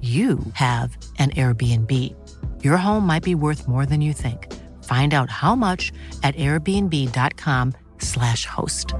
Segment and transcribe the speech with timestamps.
[0.00, 2.14] you have an Airbnb.
[2.62, 4.46] Your home might be worth more than you think.
[4.84, 5.90] Find out how much
[6.22, 8.94] at airbnb.com/slash host.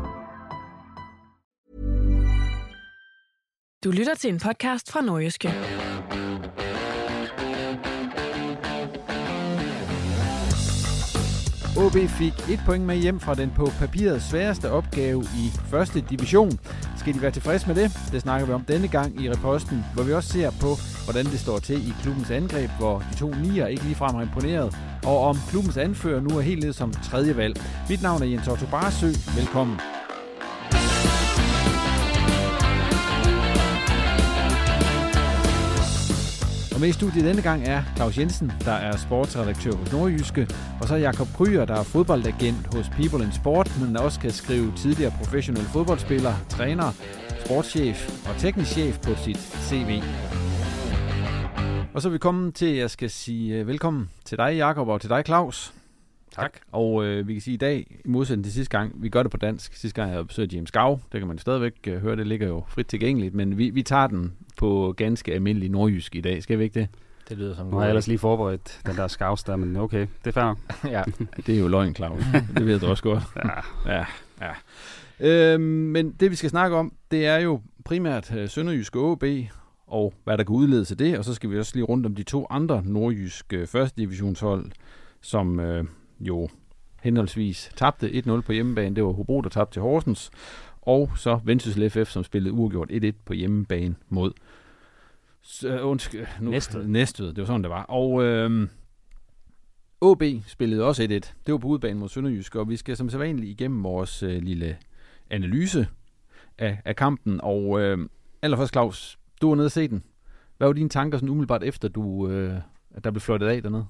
[3.84, 5.54] Du lytter til en podcast fra Nordjyske.
[11.78, 16.58] OB fik et point med hjem fra den på papiret sværeste opgave i første division.
[16.98, 17.98] Skal de være tilfredse med det?
[18.12, 21.41] Det snakker vi om denne gang i reposten, hvor vi også ser på, hvordan det
[21.41, 25.37] står til i klubbens angreb, hvor de to nier ikke ligefrem har imponeret, og om
[25.50, 27.60] klubbens anfører nu er helt ned som tredje valg.
[27.88, 29.06] Mit navn er Jens Otto Barsø.
[29.37, 29.97] Velkommen.
[36.78, 40.49] Og med i studiet denne gang er Claus Jensen, der er sportsredaktør hos Nordjyske,
[40.81, 44.72] og så Jakob Kryer, der er fodboldagent hos People in Sport, men også kan skrive
[44.77, 46.93] tidligere professionel fodboldspiller, træner,
[47.44, 50.03] sportschef og teknisk chef på sit CV.
[51.94, 54.88] Og så er vi kommet til, at jeg skal sige øh, velkommen til dig, Jakob,
[54.88, 55.78] og til dig, Claus.
[56.41, 56.60] Tak.
[56.72, 59.31] Og øh, vi kan sige i dag, i modsætning til sidste gang, vi gør det
[59.31, 59.75] på dansk.
[59.75, 62.47] Sidste gang jeg havde besøgt James Gav, det kan man stadigvæk øh, høre, det ligger
[62.47, 66.43] jo frit tilgængeligt, men vi, vi tager den på ganske almindelig nordjysk i dag.
[66.43, 66.88] Skal vi ikke det?
[67.28, 70.06] Det lyder som Nu har jeg ellers lige forberedt den der skavs der, men okay,
[70.25, 70.54] det er fair.
[70.97, 71.03] ja,
[71.47, 72.22] det er jo løgn, Claus.
[72.56, 73.22] det ved du også godt.
[73.87, 73.97] ja.
[73.97, 74.05] ja,
[74.41, 74.53] ja.
[75.20, 79.25] Øhm, men det vi skal snakke om, det er jo primært øh, Sønderjyske OB,
[79.87, 82.15] og hvad der kan udledes af det, og så skal vi også lige rundt om
[82.15, 84.70] de to andre nordjyske første divisionshold,
[85.20, 85.84] som øh,
[86.21, 86.49] jo
[87.03, 88.97] henholdsvis tabte 1-0 på hjemmebane.
[88.97, 90.31] Det var Hobro, der tabte til Horsens.
[90.83, 94.33] Og så Vendsyssel FF, som spillede uafgjort 1-1 på hjemmebane mod
[95.65, 96.87] øh, undskyld, nu, Næstved.
[96.87, 97.29] Næstved.
[97.29, 97.83] Det var sådan, det var.
[97.83, 98.69] Og øh,
[100.01, 101.06] OB spillede også 1-1.
[101.09, 104.77] Det var på udebane mod Sønderjysk, og vi skal som sædvanligt igennem vores øh, lille
[105.31, 105.89] analyse
[106.59, 107.41] af, af kampen.
[107.43, 108.09] Og øh,
[108.43, 110.03] allerførst, Claus, du var nede og se den.
[110.56, 112.55] Hvad var dine tanker sådan umiddelbart efter, du, øh,
[112.91, 113.87] at der blev fløjtet af dernede?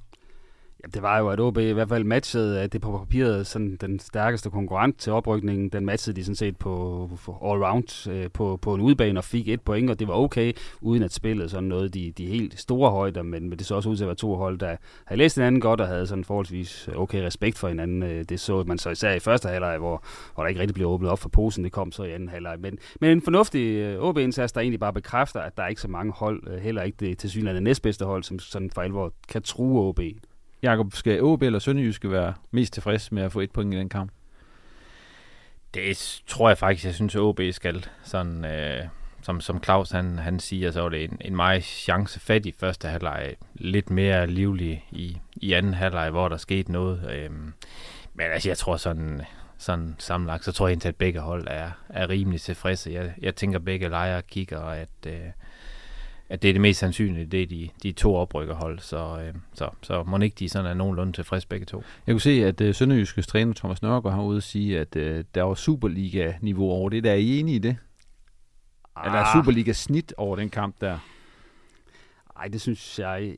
[0.82, 3.76] Ja, det var jo, at OB i hvert fald matchede at det på papiret sådan
[3.80, 5.68] den stærkeste konkurrent til oprykningen.
[5.68, 9.24] Den matchede de sådan set på, på all round øh, på, på en udbane og
[9.24, 12.60] fik et point, og det var okay, uden at spillet sådan noget de, de helt
[12.60, 15.18] store højder, men, men det så også ud til at være to hold, der havde
[15.18, 18.02] læst hinanden godt og havde sådan forholdsvis okay respekt for hinanden.
[18.02, 20.88] Øh, det så man så især i første halvleg, hvor, hvor der ikke rigtig blev
[20.88, 21.64] åbnet op for posen.
[21.64, 22.56] Det kom så i anden halvleg.
[22.60, 25.88] Men, men en fornuftig øh, OB-indsats, der egentlig bare bekræfter, at der er ikke så
[25.88, 29.42] mange hold, øh, heller ikke det til synligheden næstbedste hold, som sådan for alvor kan
[29.42, 30.00] true OB.
[30.62, 33.88] Jakob, skal OB eller Sønderjyske være mest tilfreds med at få et point i den
[33.88, 34.12] kamp?
[35.74, 37.86] Det tror jeg faktisk, jeg synes, at OB skal.
[38.02, 38.84] Sådan, øh,
[39.22, 43.34] som, som Claus han, han siger, så var det en, en meget chancefattig første halvleg.
[43.54, 47.10] Lidt mere livlig i, i anden halvleg, hvor der skete noget.
[47.12, 47.30] Øh,
[48.14, 49.22] men altså, jeg tror sådan,
[49.58, 52.90] sådan sammenlagt, så tror jeg egentlig, at begge hold er, er rimelig tilfredse.
[52.90, 55.20] Jeg, jeg tænker, begge lejre kigger, at, øh,
[56.28, 58.78] at det er det mest sandsynlige, det er de, de to oprykkerhold.
[58.78, 61.82] Så, øh, så, så må ikke de sådan er nogenlunde tilfredse begge to.
[62.06, 65.24] Jeg kunne se, at uh, Sønderjyskes træner Thomas Nørgaard har ude at sige, at uh,
[65.34, 67.04] der var Superliga-niveau over det.
[67.04, 67.76] Der er I enige i det?
[68.96, 69.06] Ah.
[69.06, 70.98] Eller er Superliga-snit over den kamp der?
[72.36, 73.36] Nej, det synes jeg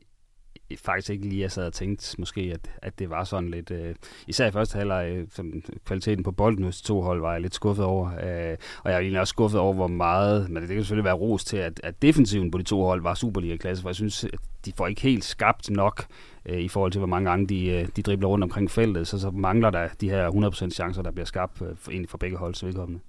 [0.77, 3.71] faktisk ikke lige, jeg sad og tænkte måske, at, at det var sådan lidt...
[3.71, 3.95] Øh,
[4.27, 5.53] især i første halvleg, øh, som
[5.85, 8.07] kvaliteten på bolden hos to hold, var jeg lidt skuffet over.
[8.07, 10.49] Øh, og jeg er egentlig også skuffet over, hvor meget...
[10.49, 13.13] Men det kan selvfølgelig være ros til, at, at defensiven på de to hold var
[13.13, 16.05] Superliga-klasse, for jeg synes, at de får ikke helt skabt nok
[16.45, 19.19] øh, i forhold til, hvor mange gange de, øh, de dribler rundt omkring feltet, så,
[19.19, 22.37] så mangler der de her 100% chancer, der bliver skabt øh, for, egentlig for begge
[22.37, 22.99] holds vedkommende.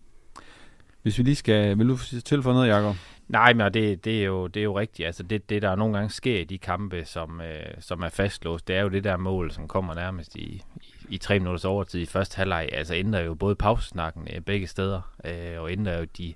[1.03, 1.79] Hvis vi lige skal...
[1.79, 2.97] Vil du tilføje noget, Jacob?
[3.29, 5.07] Nej, men det, det, er jo, det er jo rigtigt.
[5.07, 8.69] Altså det, det, der nogle gange sker i de kampe, som, øh, som er fastlåst,
[8.69, 12.01] det er jo det der mål, som kommer nærmest i, i, i tre minutters overtid
[12.01, 12.69] i første halvleg.
[12.73, 16.35] Altså ændrer jo både pausesnakken øh, begge steder, øh, og ændrer jo de,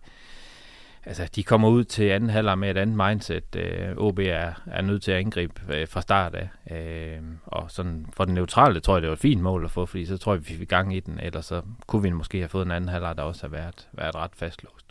[1.07, 3.57] altså, de kommer ud til anden halvleg med et andet mindset.
[3.57, 6.49] Øh, OB er, er nødt til at angribe øh, fra start af.
[6.77, 9.87] Øh, og sådan for den neutrale tror jeg, det var et fint mål at få,
[9.87, 11.21] fordi så tror jeg, vi fik gang i den.
[11.21, 14.15] Ellers så kunne vi måske have fået en anden halvleg, der også har været, været
[14.15, 14.86] ret fastlåst.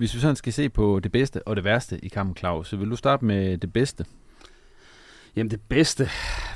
[0.00, 2.76] Hvis vi sådan skal se på det bedste og det værste i kampen, Claus, så
[2.76, 4.04] vil du starte med det bedste?
[5.36, 6.08] Jamen det bedste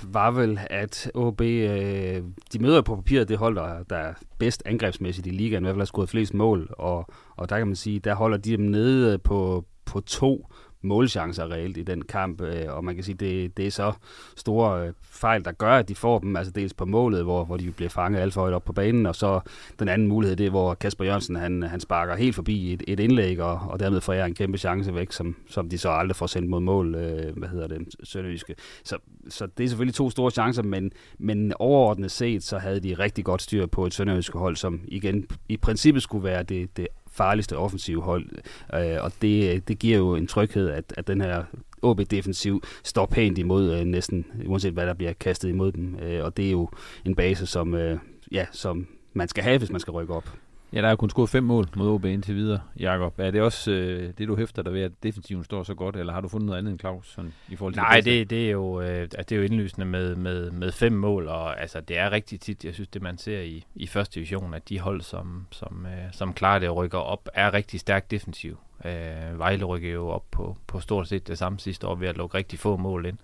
[0.02, 4.62] var vel, at OB, øh, de møder på papiret det hold, der, der er bedst
[4.66, 7.06] angrebsmæssigt i ligaen, i hvert fald har scoret flest mål, og,
[7.36, 10.48] og der kan man sige, der holder de dem nede på, på to
[10.84, 13.92] målchancer reelt i den kamp, øh, og man kan sige, det, det er så
[14.36, 17.56] store øh, fejl, der gør, at de får dem, altså dels på målet, hvor, hvor
[17.56, 19.40] de bliver fanget alt for højt op på banen, og så
[19.78, 23.00] den anden mulighed, det er, hvor Kasper Jørgensen, han, han sparker helt forbi et, et
[23.00, 26.16] indlæg, og, og dermed får jeg en kæmpe chance væk, som, som de så aldrig
[26.16, 28.54] får sendt mod mål, øh, hvad hedder det, Sønderjyske.
[28.84, 28.98] Så,
[29.28, 33.24] så det er selvfølgelig to store chancer, men, men overordnet set, så havde de rigtig
[33.24, 37.56] godt styr på et Sønderjyske hold, som igen i princippet skulle være det, det farligste
[37.56, 38.28] offensive hold,
[38.74, 41.44] øh, og det, det giver jo en tryghed, at, at den her
[41.82, 46.36] OB-defensiv står pænt imod øh, næsten, uanset hvad der bliver kastet imod dem, øh, og
[46.36, 46.68] det er jo
[47.04, 47.98] en base, som, øh,
[48.32, 50.28] ja, som man skal have, hvis man skal rykke op.
[50.74, 53.18] Ja, der er kun scoret fem mål mod OB indtil videre, Jakob.
[53.18, 56.12] Er det også øh, det, du hæfter dig ved, at defensiven står så godt, eller
[56.12, 58.46] har du fundet noget andet end Claus sådan, i forhold til Nej, det, det, det,
[58.46, 61.98] er jo, øh, det er jo indlysende med, med, med fem mål, og altså, det
[61.98, 65.00] er rigtig tit, jeg synes, det man ser i, i første division, at de hold,
[65.00, 68.58] som, som, øh, som klarer det og rykker op, er rigtig stærkt defensiv.
[68.84, 72.16] Øh, Vejle rykker jo op på, på stort set det samme sidste år ved at
[72.16, 73.18] lukke rigtig få mål ind.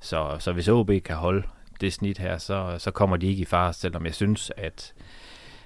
[0.00, 1.42] Så, så hvis OB kan holde
[1.80, 4.94] det snit her, så, så kommer de ikke i fare, selvom jeg synes, at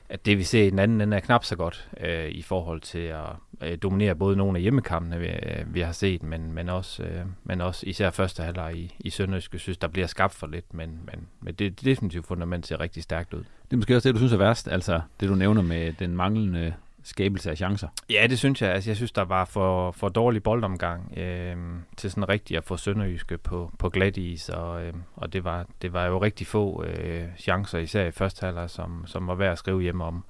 [0.08, 2.80] at det vi ser i den anden ende er knap så godt øh, i forhold
[2.80, 3.26] til at
[3.62, 7.24] øh, dominere både nogle af hjemmekampene, vi, øh, vi har set, men, men, også, øh,
[7.44, 11.00] men også især første halvleg i, i Sønderjysk, synes, der bliver skabt for lidt, men,
[11.04, 13.38] men, men det, det definitivt fundament ser rigtig stærkt ud.
[13.38, 16.16] Det er måske også det, du synes er værst, altså det du nævner med den
[16.16, 16.74] manglende
[17.08, 17.88] skabelse af chancer.
[18.10, 18.70] Ja, det synes jeg.
[18.70, 21.56] Altså, jeg synes, der var for, for dårlig boldomgang øh,
[21.96, 25.66] til sådan rigtigt at få Sønderjyske på, på glat is, og, øh, og det, var,
[25.82, 29.52] det var jo rigtig få øh, chancer, især i første halvleg, som, som var værd
[29.52, 30.24] at skrive hjem om.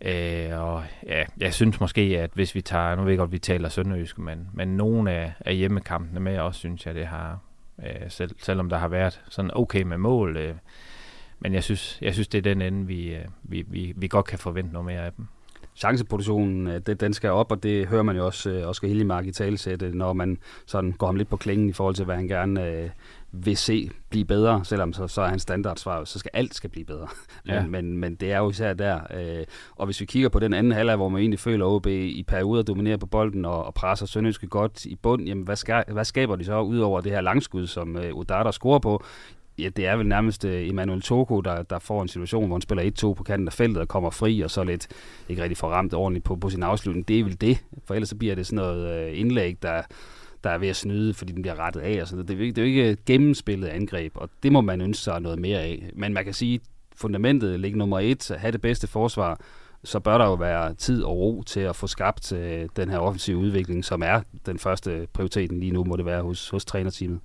[0.00, 3.32] Øh, og ja, jeg synes måske, at hvis vi tager, nu ved jeg godt, at
[3.32, 7.38] vi taler Sønderjyske, men, men nogle af, af hjemmekampene med også, synes jeg, det har,
[7.82, 10.54] øh, selv, selvom der har været sådan okay med mål, øh,
[11.40, 14.26] men jeg synes, jeg synes, det er den ende, vi, øh, vi, vi, vi godt
[14.26, 15.26] kan forvente noget mere af dem
[15.76, 19.26] chanceproduktionen, øh, det, den skal op, og det hører man jo også øh, Oscar Hiljemark
[19.26, 22.28] i talsætte, når man sådan går ham lidt på klingen i forhold til, hvad han
[22.28, 22.90] gerne øh,
[23.32, 26.84] vil se blive bedre, selvom så, så er hans standardsvar, så skal alt skal blive
[26.84, 27.08] bedre.
[27.46, 27.62] Ja.
[27.62, 29.00] Men, men, men det er jo især der.
[29.14, 29.44] Øh,
[29.76, 32.62] og hvis vi kigger på den anden halvleg, hvor man egentlig føler, OB i perioder
[32.62, 36.36] dominerer på bolden og, og presser Sønderjyske godt i bund, jamen hvad, skal, hvad skaber
[36.36, 39.04] de så ud over det her langskud, som øh, Udata scorer på?
[39.62, 42.62] Ja, det er vel nærmest øh, Emmanuel Toko, der, der får en situation, hvor han
[42.62, 44.88] spiller 1-2 på kanten af feltet og kommer fri, og så lidt
[45.28, 47.08] ikke rigtig får ramt ordentligt på, på sin afslutning.
[47.08, 49.82] Det er vel det, for ellers så bliver det sådan noget øh, indlæg, der,
[50.44, 52.02] der er ved at snyde, fordi den bliver rettet af.
[52.02, 52.26] Og sådan.
[52.26, 55.20] Det, er, det er jo ikke øh, gennemspillet angreb, og det må man ønske sig
[55.20, 55.90] noget mere af.
[55.94, 56.60] Men man kan sige,
[56.96, 59.40] fundamentet ligger nummer et, at have det bedste forsvar,
[59.84, 62.98] så bør der jo være tid og ro til at få skabt øh, den her
[62.98, 67.20] offensive udvikling, som er den første prioriteten lige nu, må det være hos, hos trænerteamet.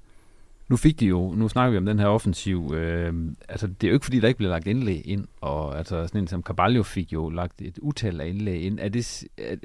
[0.69, 3.13] Nu fik de jo, nu snakker vi om den her offensiv, øh,
[3.49, 6.21] altså det er jo ikke fordi, der ikke bliver lagt indlæg ind, og altså sådan
[6.21, 8.79] en som Carvalho fik jo lagt et utal af indlæg ind.
[8.79, 9.55] Er det, er,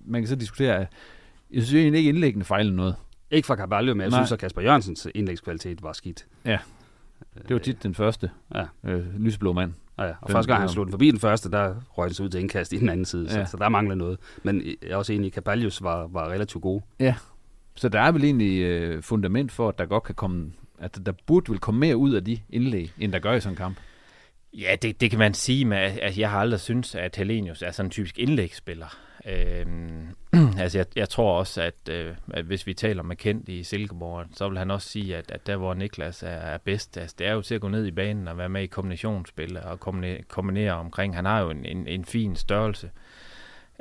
[0.00, 0.86] man kan så diskutere,
[1.50, 2.94] jeg synes egentlig ikke indlæggende fejler noget.
[3.30, 4.18] Ikke fra Carvalho, men jeg Nej.
[4.18, 6.26] synes, at Kasper Jørgensens indlægskvalitet var skidt.
[6.44, 6.58] Ja,
[7.48, 8.64] det var tit den første ja.
[8.84, 9.72] øh, lysblå mand.
[9.98, 12.22] Ja, og den, første gang han slog den forbi den første, der røg den så
[12.22, 13.44] ud til indkast i den anden side, ja.
[13.44, 14.18] så, så der mangler noget.
[14.42, 16.80] Men jeg er også enig, at Carvalhos var, var relativt god.
[17.00, 17.14] Ja,
[17.78, 21.12] så der er vel egentlig øh, fundament for, at der godt kan komme, at der
[21.26, 23.76] burde vil komme mere ud af de indlæg, end der gør i sådan en kamp.
[24.52, 27.70] Ja, det, det kan man sige, men altså, jeg har aldrig syntes, at Helenius er
[27.70, 28.98] sådan en typisk indlægsspiller.
[29.26, 30.08] Øhm,
[30.62, 34.26] altså, jeg, jeg tror også, at, øh, at hvis vi taler med Kent i Silkeborg,
[34.34, 37.26] så vil han også sige, at, at der, hvor Niklas er, er bedst, altså, det
[37.26, 40.22] er jo til at gå ned i banen og være med i kombinationsspil og kombinere,
[40.28, 41.14] kombinere omkring.
[41.14, 42.90] Han har jo en, en, en fin størrelse.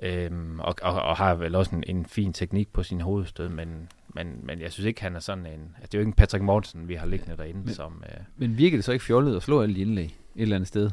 [0.03, 3.89] Øhm, og, og, og har vel også en, en fin teknik på sin hovedstød, men,
[4.07, 5.75] men, men jeg synes ikke, han er sådan en...
[5.75, 8.03] Altså, det er jo ikke en Patrick Mortensen, vi har liggende derinde, men, som...
[8.09, 10.67] Øh, men virker det så ikke fjollet at slå alle de indlæg et eller andet
[10.67, 10.89] sted?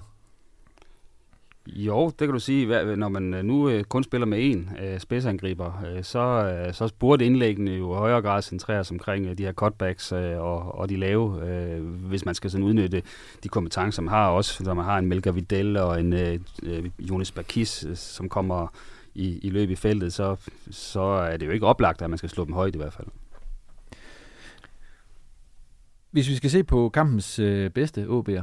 [1.66, 2.96] Jo, det kan du sige.
[2.96, 7.70] Når man øh, nu øh, kun spiller med én øh, spidsangriber, så, så burde indlæggene
[7.70, 11.28] jo i højere grad centreres omkring de her cutbacks og, og de lave,
[11.80, 13.02] hvis man skal sådan udnytte
[13.42, 16.44] de kompetencer, man har også, når man har en Melker Vidal og en
[16.98, 18.68] Jonas Bakis, som kommer
[19.14, 20.36] i, i løb i feltet, så,
[20.70, 23.06] så er det jo ikke oplagt, at man skal slå dem højt i hvert fald.
[26.10, 28.42] Hvis vi skal se på kampens øh, bedste OB'er,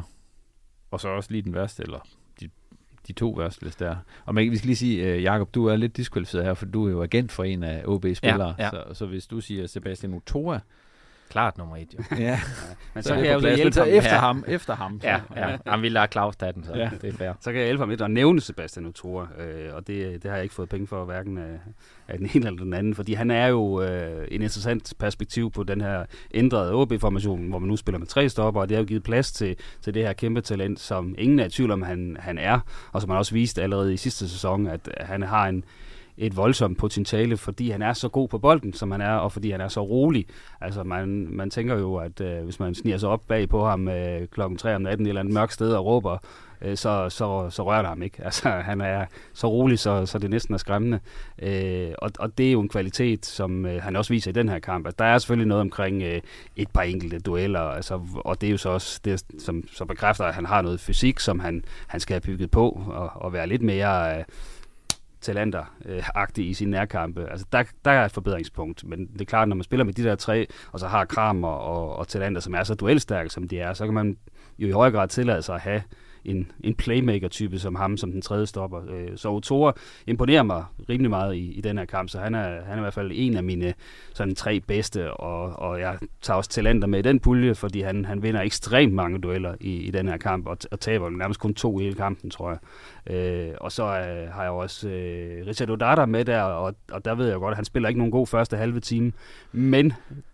[0.92, 2.00] og så også lige den værste, eller
[3.12, 3.96] de to værste, hvis det er.
[4.25, 6.88] Og man, vi skal lige sige, uh, Jakob, du er lidt diskvalificeret her, for du
[6.88, 8.56] er jo agent for en af OB-spillere.
[8.60, 8.70] Ja, ja.
[8.70, 10.60] Så, så hvis du siger Sebastian Otoa,
[11.32, 12.04] klart nummer et, jo.
[12.18, 12.40] ja.
[12.94, 13.88] Men så, så kan jeg jo hjælpe ham.
[13.90, 15.02] Efter ham, efter ham.
[15.02, 15.08] Så.
[15.08, 15.58] Ja, ja.
[15.68, 16.90] Han ville lade Claus tage den, så ja.
[17.02, 17.34] det er fair.
[17.40, 20.36] Så kan jeg hjælpe ham lidt og nævne Sebastian Otora, øh, og det, det har
[20.36, 21.60] jeg ikke fået penge for, hverken af,
[22.08, 25.64] af den ene eller den anden, fordi han er jo øh, en interessant perspektiv på
[25.64, 28.88] den her ændrede OB-formation, hvor man nu spiller med tre stopper, og det har jo
[28.88, 32.18] givet plads til, til det her kæmpe talent, som ingen er i tvivl om, han,
[32.20, 32.60] han er,
[32.92, 35.64] og som man også viste allerede i sidste sæson, at han har en,
[36.18, 39.51] et voldsomt potentiale, fordi han er så god på bolden, som han er, og fordi
[39.51, 40.25] han er så rolig.
[40.62, 43.88] Altså, man, man tænker jo, at øh, hvis man sniger sig op bag på ham
[43.88, 46.18] øh, klokken 3 om natten et eller andet mørkt sted og råber,
[46.62, 48.18] øh, så, så, så rører det ham ikke.
[48.32, 51.00] Altså, han er så rolig, så, så det næsten er skræmmende.
[51.41, 54.50] Øh, og, og det er jo en kvalitet, som øh, han også viser i den
[54.50, 54.86] her kamp.
[54.86, 56.22] Altså, der er selvfølgelig noget omkring øh,
[56.56, 60.25] et par enkelte dueller, altså, og det er jo så også det, som, som bekræfter,
[60.25, 63.48] at han har noget fysik, som han, han skal have bygget på, og, og være
[63.48, 64.18] lidt mere...
[64.18, 64.24] Øh,
[65.22, 67.28] talenter-agtig øh, i sine nærkampe.
[67.32, 70.04] Altså, der, der er et forbedringspunkt, men det er klart, når man spiller med de
[70.04, 73.60] der tre, og så har Kramer og, og talenter, som er så duelstærke, som de
[73.60, 74.18] er, så kan man
[74.60, 75.82] jo i højere grad tillade sig at have
[76.25, 78.82] en, en playmaker-type som ham, som den tredje stopper.
[78.90, 79.74] Øh, så Otora
[80.08, 82.82] imponerer mig rimelig meget i, i den her kamp, så han er, han er i
[82.82, 83.74] hvert fald en af mine
[84.13, 88.06] sådan tre bedste, og, og jeg tager også talenter med i den pulje, fordi han,
[88.06, 91.54] han vinder ekstremt mange dueller i, i den her kamp, og, og taber nærmest kun
[91.54, 92.60] to i hele kampen, tror jeg.
[93.16, 97.16] Øh, og så øh, har jeg også øh, Richard Odata med der, og, og der
[97.16, 99.12] ved jeg godt, at han spiller ikke nogen god første halve time,
[99.51, 99.94] men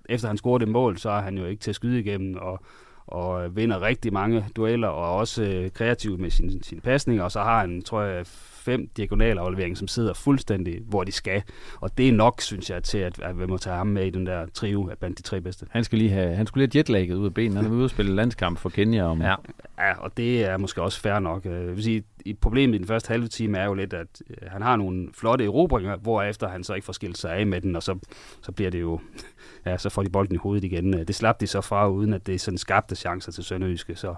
[0.09, 2.61] efter han scorede det mål, så er han jo ikke til at skyde igennem, og
[3.07, 7.31] og øh, vinder rigtig mange dueller, og også øh, kreativ med sin, sin pasning, og
[7.31, 8.25] så har han, tror jeg,
[8.67, 11.43] fem diagonale afleveringer, som sidder fuldstændig, hvor de skal.
[11.81, 14.09] Og det er nok, synes jeg, til at, at vi må tage ham med i
[14.09, 15.65] den der trio af blandt de tre bedste.
[15.69, 17.55] Han skal lige have, han skulle lige have jetlagget ud af benene.
[17.55, 19.03] Han er ude at spille landskamp for Kenya.
[19.03, 19.21] Om...
[19.21, 19.35] Ja.
[19.77, 21.45] ja, og det er måske også fair nok.
[21.45, 22.03] Øh, jeg vil sige,
[22.41, 25.45] problemet i den første halve time er jo lidt, at øh, han har nogle flotte
[25.45, 27.99] erobringer, hvorefter han så ikke får skilt sig af med den, og så,
[28.41, 28.99] så bliver det jo
[29.65, 30.93] ja, så får de bolden i hovedet igen.
[30.93, 34.15] Det slap de så fra, uden at det sådan skabte chancer til Sønderjyske, så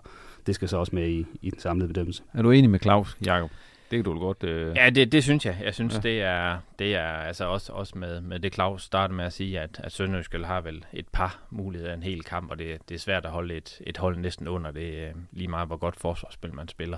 [0.47, 2.23] det skal så også med i, i den samlede bedømmelse.
[2.33, 3.51] Er du enig med Claus, Jakob?
[3.91, 4.43] Det kan du godt...
[4.43, 4.75] Øh...
[4.75, 5.57] Ja, det, det synes jeg.
[5.63, 5.99] Jeg synes, ja.
[5.99, 9.59] det er, det er altså også, også med, med det Claus startede med at sige,
[9.59, 12.99] at, at Sønderjyske har vel et par muligheder en hel kamp, og det, det er
[12.99, 16.53] svært at holde et, et hold næsten under det, øh, lige meget hvor godt forsvarsspil
[16.53, 16.97] man spiller.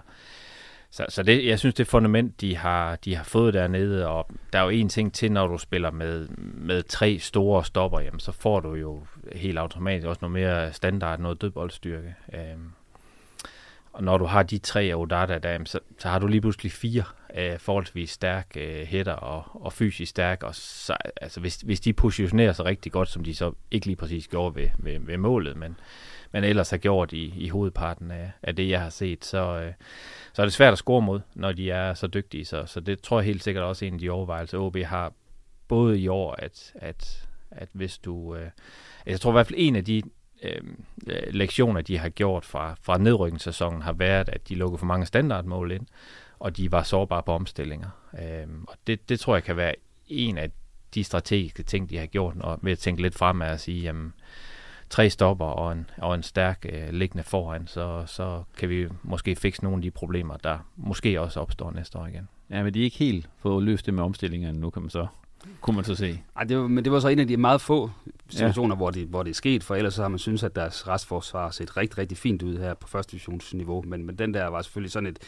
[0.92, 4.60] Så, så det, jeg synes, det fundament, de har, de har fået dernede, og der
[4.60, 8.32] er jo en ting til, når du spiller med, med tre store stopper, jamen, så
[8.32, 9.06] får du jo
[9.36, 12.16] helt automatisk også noget mere standard, noget dødboldstyrke.
[12.34, 12.72] Øhm,
[13.94, 16.72] og når du har de tre af Odata, der, så, så har du lige pludselig
[16.72, 17.04] fire
[17.36, 20.44] øh, forholdsvis stærk øh, hætter og, og fysisk stærk.
[20.44, 23.96] Og så, altså, hvis, hvis de positionerer sig rigtig godt, som de så ikke lige
[23.96, 25.78] præcis gjorde ved, ved, ved målet, men,
[26.32, 29.74] men ellers har gjort i, i hovedparten af, af det, jeg har set, så, øh,
[30.34, 32.46] så er det svært at score mod, når de er så dygtige.
[32.46, 35.14] Så, så det tror jeg helt sikkert også en af de overvejelser, OB har
[35.68, 38.36] både i år, at, at, at hvis du...
[38.36, 38.50] Øh,
[39.06, 40.02] jeg tror i hvert fald en af de
[40.44, 40.62] Øh,
[41.08, 45.06] øh, lektioner, de har gjort fra, fra nedrykningssæsonen, har været, at de lukkede for mange
[45.06, 45.88] standardmål ind,
[46.40, 47.90] og de var sårbare på omstillinger.
[48.20, 49.76] Øh, og det, det tror jeg kan være
[50.08, 50.52] en af
[50.94, 54.14] de strategiske ting, de har gjort, og ved at tænke lidt frem at sige, jamen,
[54.90, 59.36] tre stopper og en, og en stærk øh, liggende foran, så, så kan vi måske
[59.36, 62.28] fikse nogle af de problemer, der måske også opstår næste år igen.
[62.50, 65.08] Ja, men de er ikke helt fået løst det med omstillingerne nu, kan man så
[65.62, 66.22] kunne man så se.
[66.36, 67.92] Ej, det var, men det var så en af de meget få
[68.30, 68.78] situationer, ja.
[68.78, 71.52] hvor, det, hvor det er sket, for ellers så har man synes at deres restforsvar
[71.52, 74.92] set rigtig, rigtig fint ud her på første divisionsniveau, men, men den der var selvfølgelig
[74.92, 75.20] sådan et,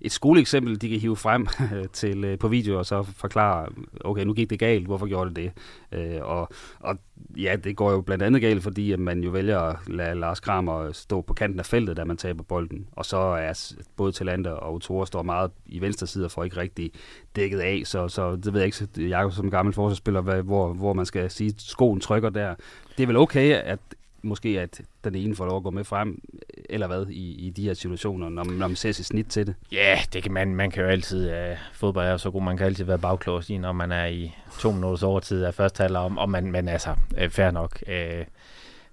[0.00, 1.46] et skoleeksempel, de kan hive frem
[1.92, 3.66] til øh, på video og så forklare,
[4.04, 5.52] okay, nu gik det galt, hvorfor gjorde det det?
[5.98, 6.48] Øh, og,
[6.80, 6.96] og
[7.36, 10.40] ja, det går jo blandt andet galt, fordi at man jo vælger at lade Lars
[10.40, 12.86] Kramer stå på kanten af feltet, da man taber bolden.
[12.92, 16.56] Og så er både Talander og Tore står meget i venstre side og får ikke
[16.56, 16.90] rigtig
[17.36, 21.06] dækket af, så, så det ved jeg ikke, jeg som gammel forsvarsspiller, hvor, hvor man
[21.06, 22.54] skal sige, skoen trykker der.
[22.96, 23.78] Det er vel okay, at
[24.22, 26.22] måske, at den ene får lov at gå med frem,
[26.68, 29.54] eller hvad, i, i de her situationer, når, når man ser sit snit til det?
[29.72, 32.66] Ja, det kan man, man kan jo altid, uh, fodbold er så god, man kan
[32.66, 36.18] altid være bagklog i, når man er i to minutters overtid af første halvleg, om,
[36.18, 37.82] om man, men altså, uh, fair nok.
[37.86, 38.24] Uh,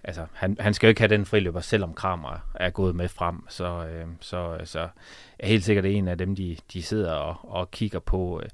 [0.04, 3.50] altså, han, han skal jo ikke have den friløber, selvom Kramer er gået med frem,
[3.50, 4.88] så, uh, så, så
[5.40, 8.36] er helt sikkert en af dem, de, de sidder og, og kigger på.
[8.36, 8.50] Uh,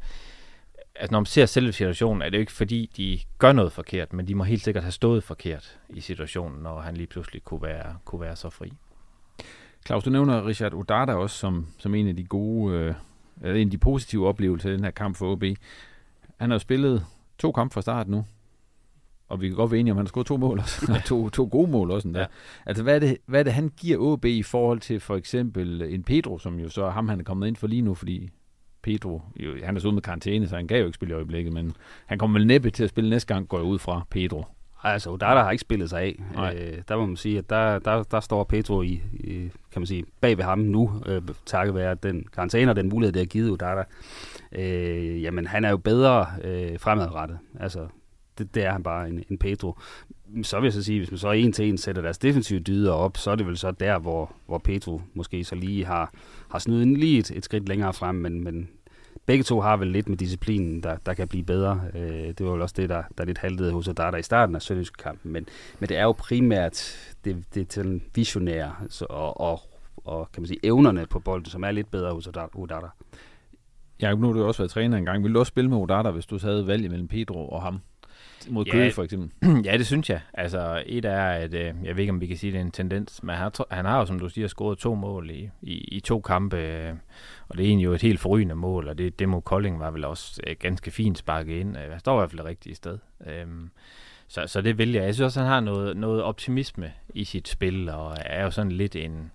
[0.95, 4.13] altså når man ser selve situationen, er det jo ikke fordi, de gør noget forkert,
[4.13, 7.61] men de må helt sikkert have stået forkert i situationen, når han lige pludselig kunne
[7.61, 8.73] være, kunne være så fri.
[9.85, 12.93] Claus, du nævner Richard Odada også som, som en af de gode, øh,
[13.41, 15.43] eller en af de positive oplevelser i den her kamp for OB.
[16.37, 17.05] Han har jo spillet
[17.37, 18.25] to kampe fra start nu,
[19.29, 21.49] og vi kan godt være enige om, han har skåret to mål også, to, to
[21.51, 22.09] gode mål også.
[22.15, 22.25] Ja.
[22.65, 25.81] Altså, hvad er, det, hvad er det, han giver OB i forhold til for eksempel
[25.81, 28.29] en Pedro, som jo så er ham, han er kommet ind for lige nu, fordi
[28.83, 31.15] Pedro, jo, han er så ude med karantæne, så han kan jo ikke spille i
[31.15, 31.75] øjeblikket, men
[32.05, 34.45] han kommer vel næppe til at spille næste gang, går jeg ud fra Pedro.
[34.83, 36.23] Altså, Odata har ikke spillet sig af.
[36.55, 39.85] Øh, der må man sige, at der, der, der står Pedro i, i, kan man
[39.85, 43.25] sige, bag ved ham nu, øh, takket være den karantæne og den mulighed, det har
[43.25, 43.83] givet Odata.
[44.51, 47.37] Øh, jamen, han er jo bedre øh, fremadrettet.
[47.59, 47.87] Altså,
[48.37, 49.77] det, det er han bare en, en Pedro.
[50.43, 52.91] Så vil jeg så sige, hvis man så en til en sætter deres defensive dyder
[52.91, 56.13] op, så er det vel så der, hvor, hvor Pedro måske så lige har,
[56.53, 58.69] har snydt lige et, et skridt længere frem, men, men
[59.25, 61.81] begge to har vel lidt med disciplinen, der, der kan blive bedre.
[61.95, 64.61] Øh, det var vel også det, der, der lidt haltede hos Odata i starten af
[64.61, 65.31] Sønderjyske-kampen.
[65.31, 65.45] Men,
[65.79, 69.59] men det er jo primært det, det til visionære så, og, og,
[69.97, 72.87] og kan man sige, evnerne på bolden, som er lidt bedre hos Odata.
[74.01, 75.23] Ja, nu har du også været træner engang.
[75.23, 77.79] Vil du også spille med Odata, hvis du havde valg mellem Pedro og ham?
[78.49, 79.31] Mod Køge, for eksempel?
[79.65, 80.21] Ja, det synes jeg.
[80.33, 82.71] Altså, et er, at øh, jeg ved ikke, om vi kan sige, det er en
[82.71, 85.99] tendens, men han, han har jo, som du siger, scoret to mål i, i, i
[85.99, 86.93] to kampe, øh,
[87.49, 89.91] og det er egentlig jo et helt forrygende mål, og det, det mod Kolding var
[89.91, 91.77] vel også øh, ganske fint sparket ind.
[91.77, 92.97] Jeg står i hvert fald det rigtige sted.
[93.27, 93.69] Øhm,
[94.27, 95.03] så, så det vil jeg.
[95.03, 98.71] Jeg synes også, han har noget, noget optimisme i sit spil, og er jo sådan
[98.71, 99.31] lidt en...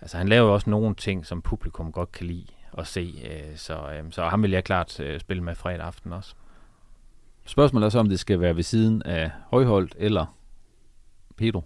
[0.00, 2.46] Altså, han laver jo også nogle ting, som publikum godt kan lide
[2.78, 6.12] at se, øh, så, øh, så ham vil jeg klart øh, spille med fredag aften
[6.12, 6.34] også.
[7.48, 10.36] Spørgsmålet er så, om det skal være ved siden af Højholdt eller
[11.36, 11.64] Pedro.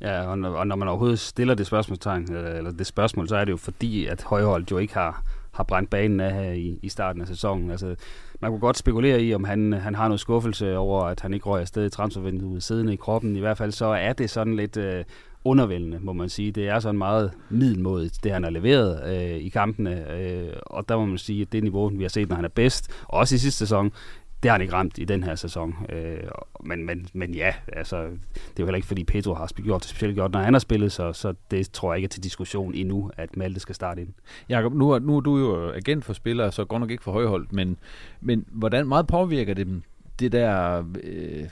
[0.00, 3.36] Ja, og når, og når man overhovedet stiller det spørgsmålstegn, øh, eller det spørgsmål, så
[3.36, 6.78] er det jo fordi, at Højholdt jo ikke har, har brændt banen af her i,
[6.82, 7.70] i starten af sæsonen.
[7.70, 7.96] Altså,
[8.40, 11.46] man kunne godt spekulere i, om han, han har noget skuffelse over, at han ikke
[11.46, 13.36] røg afsted i transfervinduet siddende i kroppen.
[13.36, 15.04] I hvert fald så er det sådan lidt øh,
[15.44, 16.52] undervældende, må man sige.
[16.52, 20.12] Det er sådan meget middelmodigt, det han har leveret øh, i kampene.
[20.12, 22.48] Øh, og der må man sige, at det niveau, vi har set, når han er
[22.48, 23.92] bedst, også i sidste sæson,
[24.42, 25.74] det har han ikke ramt i den her sæson.
[25.88, 26.20] Øh,
[26.64, 29.90] men, men, men ja, altså, det er jo heller ikke, fordi Pedro har gjort det
[29.90, 32.74] specielt godt, når han har spillet, så, så det tror jeg ikke er til diskussion
[32.74, 34.08] endnu, at Malte skal starte ind.
[34.48, 37.12] Jakob, nu, er, nu er du jo agent for spillere, så går nok ikke for
[37.12, 37.76] højholdt, men,
[38.20, 39.82] men hvordan meget påvirker det dem,
[40.18, 40.84] det der...
[41.02, 41.48] Øh,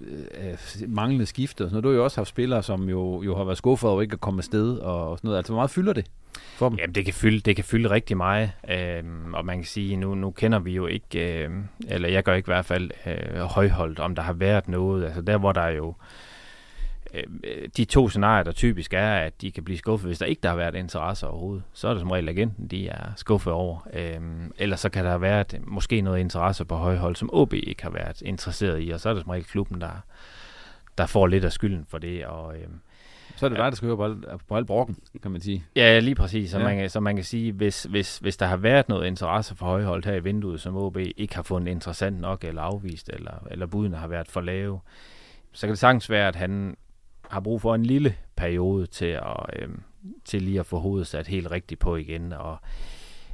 [0.00, 1.70] øh, manglende skifte.
[1.70, 4.12] Så du har jo også haft spillere, som jo, jo har været skuffet over ikke
[4.12, 5.38] at komme afsted og sådan noget.
[5.38, 6.06] Altså, hvor meget fylder det
[6.56, 6.78] for dem?
[6.78, 8.50] Jamen, det kan fylde, det kan fylde rigtig meget.
[8.70, 11.50] øh, og man kan sige, nu, nu kender vi jo ikke, øh,
[11.88, 15.04] eller jeg gør ikke i hvert fald øh, højholdt, om der har været noget.
[15.04, 16.27] Altså der, hvor der jo Øh,
[17.76, 20.48] de to scenarier, der typisk er, at de kan blive skuffet, hvis der ikke der
[20.48, 21.62] har været interesse overhovedet.
[21.72, 23.88] Så er det som regel agenten, de er skuffet over.
[23.92, 27.82] Øhm, eller så kan der have været måske noget interesse på højhold, som OB ikke
[27.82, 30.04] har været interesseret i, og så er det som regel klubben, der,
[30.98, 32.26] der får lidt af skylden for det.
[32.26, 32.80] Og, øhm,
[33.36, 34.16] så er det dig, der skal høre på al,
[34.48, 35.64] på al brokken, kan man sige.
[35.76, 36.50] Ja, lige præcis.
[36.50, 36.64] Så, ja.
[36.64, 40.04] man, så man kan sige, hvis, hvis, hvis der har været noget interesse for højhold
[40.04, 43.96] her i vinduet, som OB ikke har fundet interessant nok eller afvist, eller, eller budene
[43.96, 44.80] har været for lave,
[45.52, 46.76] så kan det sagtens være, at han
[47.30, 49.68] har brug for en lille periode til at øh,
[50.24, 52.32] til lige at få hovedet sat helt rigtigt på igen.
[52.32, 52.58] Og,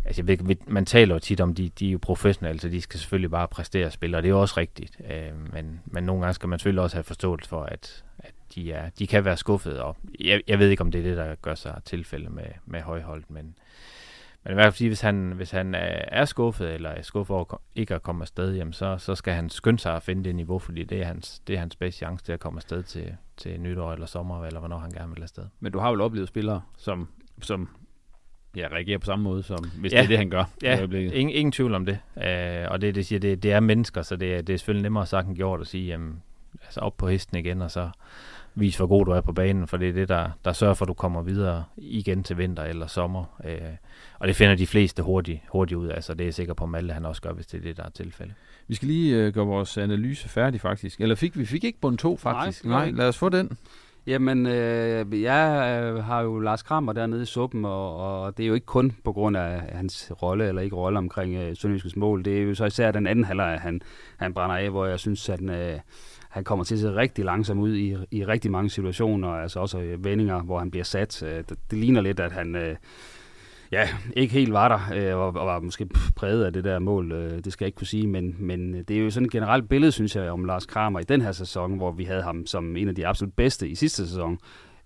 [0.05, 2.81] altså, jeg ved, man taler jo tit om, de, de er jo professionelle, så de
[2.81, 5.01] skal selvfølgelig bare præstere spil, og det er jo også rigtigt.
[5.11, 8.73] Øh, men, men nogle gange skal man selvfølgelig også have forståelse for, at, at de,
[8.73, 11.35] er, de kan være skuffede, og jeg, jeg ved ikke, om det er det, der
[11.35, 13.55] gør sig tilfælde med, med højholdt, men,
[14.45, 17.61] men i hvert fald sige, hvis han, hvis han er skuffet, eller er skuffet over
[17.75, 20.59] ikke at komme afsted, jamen så, så skal han skynde sig at finde det niveau,
[20.59, 23.61] fordi det er hans, det er hans bedste chance til at komme afsted til, til
[23.61, 25.45] nytår eller sommer, eller hvornår han gerne vil afsted.
[25.61, 27.09] Men du har vel oplevet spillere, som,
[27.43, 27.69] som
[28.57, 29.99] ja, reagerer på samme måde, som hvis ja.
[29.99, 30.45] det er det, han gør.
[30.63, 31.99] Ja, ingen, ingen tvivl om det.
[32.17, 34.83] Uh, og det, det siger, det, det er mennesker, så det, er, det er selvfølgelig
[34.83, 36.23] nemmere sagt end gjort at sige, jamen,
[36.63, 37.91] altså op på hesten igen, og så
[38.55, 40.85] vis, hvor god du er på banen, for det er det, der, der sørger for,
[40.85, 43.25] at du kommer videre igen til vinter eller sommer.
[43.45, 43.59] Øh,
[44.19, 46.65] og det finder de fleste hurtigt, hurtigt ud af, så det er jeg sikker på,
[46.65, 48.35] at Malte han også gør, hvis det er det, der er tilfælde.
[48.69, 51.01] Vi skal lige øh, gøre vores analyse færdig faktisk.
[51.01, 52.65] Eller fik vi fik ikke bund 2 faktisk?
[52.65, 53.59] Nej, Nej, lad os få den.
[54.07, 58.47] Jamen, øh, jeg øh, har jo Lars Krammer dernede i suppen, og, og det er
[58.47, 62.25] jo ikke kun på grund af hans rolle eller ikke rolle omkring øh, Sønderjyskets mål.
[62.25, 63.81] Det er jo så især den anden halvleg, han,
[64.17, 65.79] han brænder af, hvor jeg synes, at øh,
[66.35, 69.97] han kommer til at se rigtig langsom ud i, i rigtig mange situationer, altså også
[69.99, 71.23] vendinger, hvor han bliver sat.
[71.23, 72.57] Øh, det, det ligner lidt, at han...
[72.57, 72.77] Øh,
[73.73, 77.13] ja, ikke helt var der, øh, og, og var måske præget af det der mål,
[77.13, 79.33] øh, det skal jeg ikke kunne sige, men, men øh, det er jo sådan et
[79.33, 82.47] generelt billede, synes jeg, om Lars Kramer i den her sæson, hvor vi havde ham
[82.47, 84.39] som en af de absolut bedste i sidste sæson.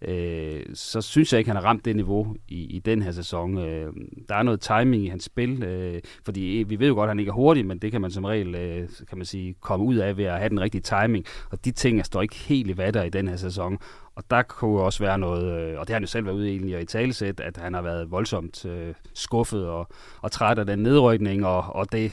[0.03, 3.59] Øh, så synes jeg ikke, han har ramt det niveau i, i den her sæson.
[3.59, 3.93] Øh,
[4.29, 7.19] der er noget timing i hans spil, øh, fordi vi ved jo godt, at han
[7.19, 9.97] ikke er hurtig, men det kan man som regel øh, kan man sige, komme ud
[9.97, 13.03] af ved at have den rigtige timing, og de ting står ikke helt i vatter
[13.03, 13.79] i den her sæson.
[14.15, 16.49] Og der kunne også være noget, øh, og det har han jo selv været ude
[16.49, 19.89] egentlig i talesæt, at han har været voldsomt øh, skuffet og,
[20.23, 22.13] og træt af den nedrykning, og, og det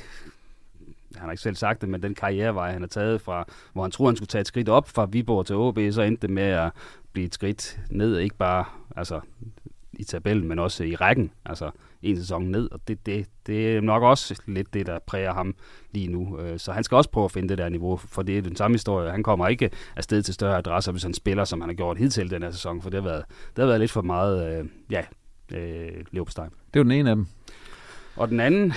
[1.16, 3.92] han har ikke selv sagt det, men den karrierevej, han har taget fra, hvor han
[3.92, 6.44] tror, han skulle tage et skridt op fra Viborg til OB, så endte det med
[6.44, 6.72] at
[7.14, 8.66] blive et skridt ned, ikke bare
[8.96, 9.20] altså,
[9.94, 13.82] i tabellen, men også i rækken, altså en sæson ned, og det, det, det er
[13.82, 15.56] nok også lidt det, der præger ham
[15.92, 16.40] lige nu.
[16.40, 18.56] Øh, så han skal også prøve at finde det der niveau, for det er den
[18.56, 19.12] samme historie.
[19.12, 22.32] Han kommer ikke afsted til større adresser, hvis han spiller, som han har gjort hidtil
[22.32, 25.04] den her sæson, for det har været, det har været lidt for meget, øh, ja,
[25.54, 26.46] øh, leverpostej.
[26.46, 27.28] Det er jo den ene af dem.
[28.16, 28.74] Og den anden,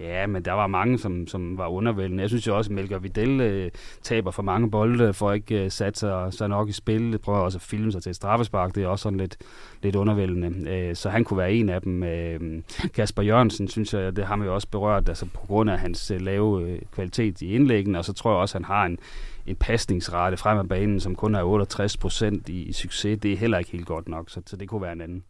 [0.00, 2.20] Ja, men der var mange, som, som var undervældende.
[2.20, 3.70] Jeg synes jo også, at Melker Videl øh,
[4.02, 7.12] taber for mange bolde, for ikke øh, sat sig, så nok i spil.
[7.12, 8.74] Det prøver også at filme sig til et straffespark.
[8.74, 9.36] Det er også sådan lidt,
[9.82, 10.70] lidt undervældende.
[10.70, 12.02] Øh, så han kunne være en af dem.
[12.02, 12.62] Øh,
[12.94, 16.10] Kasper Jørgensen, synes jeg, det har man jo også berørt, altså på grund af hans
[16.10, 18.98] øh, lave øh, kvalitet i indlæggen, og så tror jeg også, at han har en,
[19.46, 23.18] en pasningsrate frem af banen, som kun er 68 procent i, i succes.
[23.20, 25.24] Det er heller ikke helt godt nok, så, så det kunne være en anden.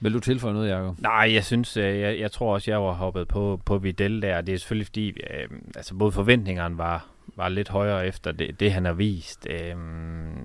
[0.00, 1.00] Vil du tilføje noget, Jacob?
[1.00, 4.40] Nej, jeg synes, øh, jeg, jeg tror også, jeg var hoppet på, på Vidal der.
[4.40, 8.72] Det er selvfølgelig fordi, øh, altså både forventningerne var, var lidt højere efter det, det
[8.72, 9.46] han har vist.
[9.50, 9.76] Øh,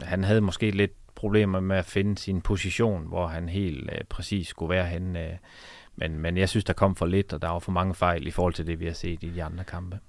[0.02, 4.48] han havde måske lidt problemer med at finde sin position, hvor han helt øh, præcis
[4.48, 5.24] skulle være henne.
[5.24, 5.34] Øh,
[5.96, 8.32] men, men jeg synes, der kom for lidt, og der var for mange fejl i
[8.32, 10.00] forhold til det, vi har set i de andre kampe.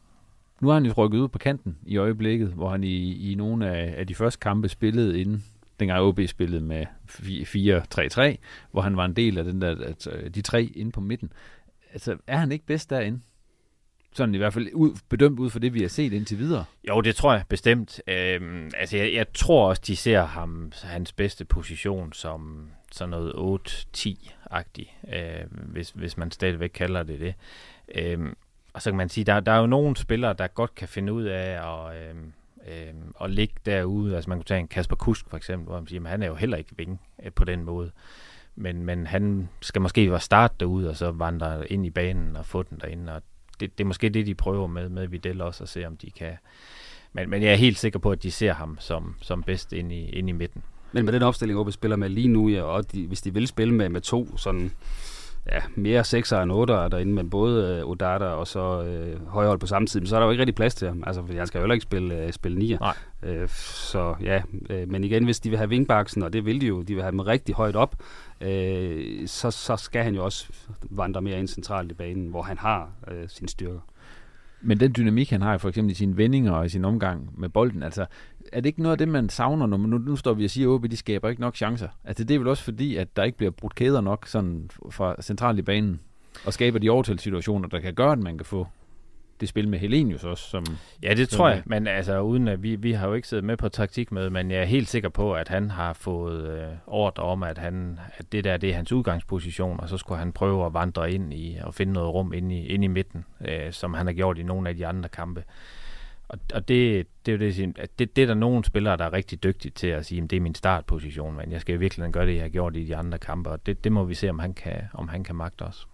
[0.61, 3.71] Nu har han jo rykket ud på kanten i øjeblikket, hvor han i, i nogle
[3.71, 5.45] af, af de første kampe spillede inden
[5.81, 8.37] dengang OB spillede med 4-3-3,
[8.71, 11.33] hvor han var en del af den der, øh, de tre inde på midten.
[11.93, 13.21] Altså, er han ikke bedst derinde?
[14.13, 16.65] Sådan i hvert fald ud, bedømt ud for det, vi har set indtil videre.
[16.89, 18.01] Jo, det tror jeg bestemt.
[18.09, 23.33] Øhm, altså, jeg, jeg tror også, de ser ham, hans bedste position som sådan noget
[23.97, 27.35] 8-10-agtig, øh, hvis, hvis man stadigvæk kalder det det.
[27.95, 28.37] Øhm,
[28.73, 31.13] og så kan man sige, der, der er jo nogle spillere, der godt kan finde
[31.13, 32.15] ud af at, Øh,
[32.69, 34.17] øh, og ligge derude.
[34.17, 36.27] Altså man kunne tage en Kasper Kusk for eksempel, hvor man siger, at han er
[36.27, 37.91] jo heller ikke ving øh, på den måde.
[38.57, 42.47] Men, men han skal måske være starte derude, og så vandre ind i banen og
[42.47, 43.15] få den derinde.
[43.15, 43.23] Og
[43.61, 46.11] det, det er måske det, de prøver med, med Videl også, at se, om de
[46.11, 46.33] kan...
[47.13, 49.93] Men, men jeg er helt sikker på, at de ser ham som, som bedst ind
[49.93, 50.63] i, ind i midten.
[50.93, 53.47] Men med den opstilling, OB spiller med lige nu, ja, og de, hvis de vil
[53.47, 54.73] spille med, med to sådan
[55.53, 59.67] ja, mere 6'er end 8'er derinde, men både øh, Odata og så øh, højhold på
[59.67, 61.05] samme tid, men så er der jo ikke rigtig plads til ham.
[61.07, 62.79] Altså, fordi han skal jo heller ikke spille, øh, spille 9'er.
[62.81, 62.95] Nej.
[63.23, 66.67] Øh, så ja, øh, men igen, hvis de vil have vingbaksen, og det vil de
[66.67, 67.97] jo, de vil have dem rigtig højt op,
[68.41, 70.47] øh, så, så skal han jo også
[70.83, 73.81] vandre mere ind centralt i banen, hvor han har øh, sin styrker.
[74.61, 77.49] Men den dynamik, han har for eksempel i sine vendinger og i sin omgang med
[77.49, 78.07] bolden, altså
[78.53, 80.51] er det ikke noget af det, man savner, når man, nu, nu står vi og
[80.51, 81.89] siger, at de skaber ikke nok chancer?
[82.05, 85.23] Altså det er vel også fordi, at der ikke bliver brudt kæder nok sådan fra
[85.23, 86.01] centralt i banen,
[86.45, 88.67] og skaber de overtalssituationer, der kan gøre, at man kan få
[89.41, 90.51] det spil med Helenius også.
[90.51, 90.65] Som,
[91.03, 93.57] ja, det tror jeg, men altså uden at vi, vi har jo ikke siddet med
[93.57, 97.43] på taktikmøde, men jeg er helt sikker på, at han har fået øh, ordre om,
[97.43, 100.75] at, han, at det der det er hans udgangsposition, og så skulle han prøve at
[100.75, 104.07] vandre ind i og finde noget rum ind i, ind i midten, øh, som han
[104.07, 105.45] har gjort i nogle af de andre kampe.
[106.29, 109.43] Og, og det, det, er det, det, det er der nogle spillere, der er rigtig
[109.43, 112.35] dygtige til at sige, at det er min startposition, men jeg skal virkelig gøre det,
[112.35, 114.55] jeg har gjort i de andre kampe, og det, det må vi se, om han
[114.55, 115.89] kan, om han kan magte os.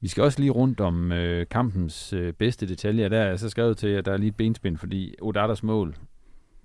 [0.00, 3.08] Vi skal også lige rundt om øh, kampens øh, bedste detaljer.
[3.08, 5.96] Der er jeg så skrevet til, at der er lige et benspænd, fordi Odatas mål,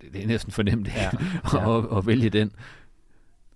[0.02, 1.12] det, det er næsten fornemt ja.
[1.54, 1.78] ja.
[1.78, 2.52] at, at vælge den.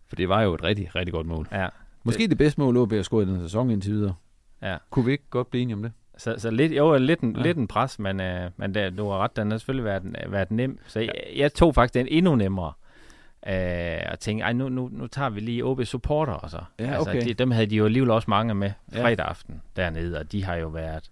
[0.07, 1.47] For det var jo et rigtig, rigtig godt mål.
[1.51, 1.67] Ja.
[2.03, 4.13] Måske det, det bedste mål, OB har scoret i den sæson indtil videre.
[4.61, 4.77] Ja.
[4.89, 5.91] Kunne vi ikke godt blive enige om det?
[6.21, 7.41] Så, så lidt, jo, lidt en, ja.
[7.41, 10.51] lidt en pres, men, uh, men der, du har ret, den har selvfølgelig været, været
[10.51, 10.79] nem.
[10.87, 11.05] Så ja.
[11.05, 12.73] jeg, jeg tog faktisk den endnu nemmere.
[13.47, 16.63] Uh, og tænkte, ej, nu, nu, nu tager vi lige OB supporter og så.
[16.79, 17.25] Ja, altså, okay.
[17.25, 20.55] de, dem havde de jo alligevel også mange med fredag aften dernede, og de har
[20.55, 21.09] jo været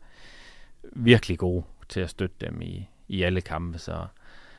[0.83, 4.05] virkelig gode til at støtte dem i, i alle kampe, så,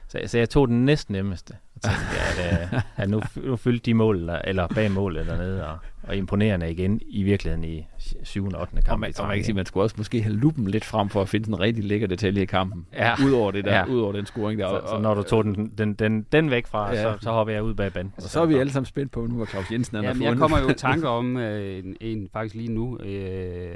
[0.08, 3.86] så, så jeg tog den næsten nemmeste, tænkte jeg, at, øh, at nu, nu fyldte
[3.86, 7.86] de mål, eller bag målet dernede, og, og imponerende igen i virkeligheden i
[8.22, 8.46] 7.
[8.46, 8.74] og 8.
[8.82, 8.88] kamp.
[8.92, 11.22] Og man, og man kan sige, man skulle også måske have lupen lidt frem for
[11.22, 12.86] at finde en rigtig lækker detalje i kampen.
[12.92, 13.14] Ja.
[13.26, 13.84] Udover det der, Ja.
[13.86, 14.68] udover den scoring der.
[14.68, 17.02] Så, og, så når du tog den, den, den, den væk fra, Ja.
[17.02, 18.12] så, så hopper jeg ud bag banen.
[18.16, 20.36] og så er vi alle sammen spændt på, nu hvor Claus Jensen har Jamen, jeg
[20.36, 22.98] kommer jo i tanker om øh, en, en faktisk lige nu.
[22.98, 23.12] Øh,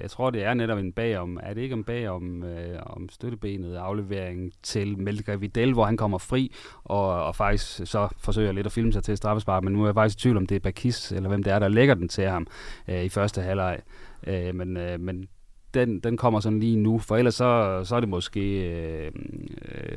[0.03, 1.39] jeg tror, det er netop en bagom.
[1.43, 6.19] Er det ikke om bagom øh, om støttebenet aflevering til Melker Vidal, hvor han kommer
[6.19, 6.53] fri
[6.85, 9.95] og, og faktisk så forsøger lidt at filme sig til straffespark, men nu er jeg
[9.95, 12.29] faktisk i tvivl om det er Bakis eller hvem det er, der lægger den til
[12.29, 12.47] ham
[12.89, 13.79] øh, i første halvleg.
[14.27, 15.29] Øh, men, øh, men
[15.75, 19.13] den, den kommer sådan lige nu, for ellers så, så er det måske øh,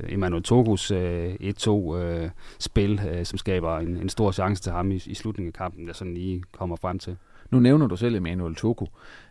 [0.09, 4.91] Emmanuel Togus øh, 1-2 øh, spil, øh, som skaber en, en stor chance til ham
[4.91, 7.17] i, i slutningen af kampen, der sådan lige kommer frem til.
[7.51, 8.85] Nu nævner du selv Emanuel Toku.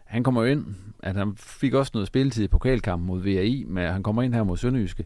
[0.05, 0.65] Han kommer jo ind,
[1.03, 4.43] at han fik også noget spilletid i pokalkampen mod VAI, men han kommer ind her
[4.43, 5.05] mod Sønderjyske.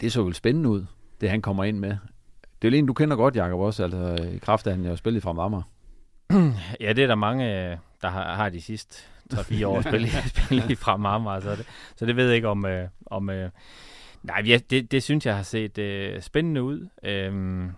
[0.00, 0.84] Det så vel spændende ud,
[1.20, 1.96] det han kommer ind med.
[2.62, 4.84] Det er jo en, du kender godt, Jacob, også, altså i kraft af, at han
[4.84, 5.62] jo har spillet fra Amager.
[6.80, 10.76] Ja, det er der mange, øh, der har, har de sidste 3-4 år spillet spil
[10.76, 11.66] fra Marmar, så det,
[11.96, 12.66] så det ved jeg ikke om...
[12.66, 13.50] Øh, om øh,
[14.22, 16.88] nej, ja, det, det synes jeg har set øh, spændende ud.
[17.02, 17.70] Øhm,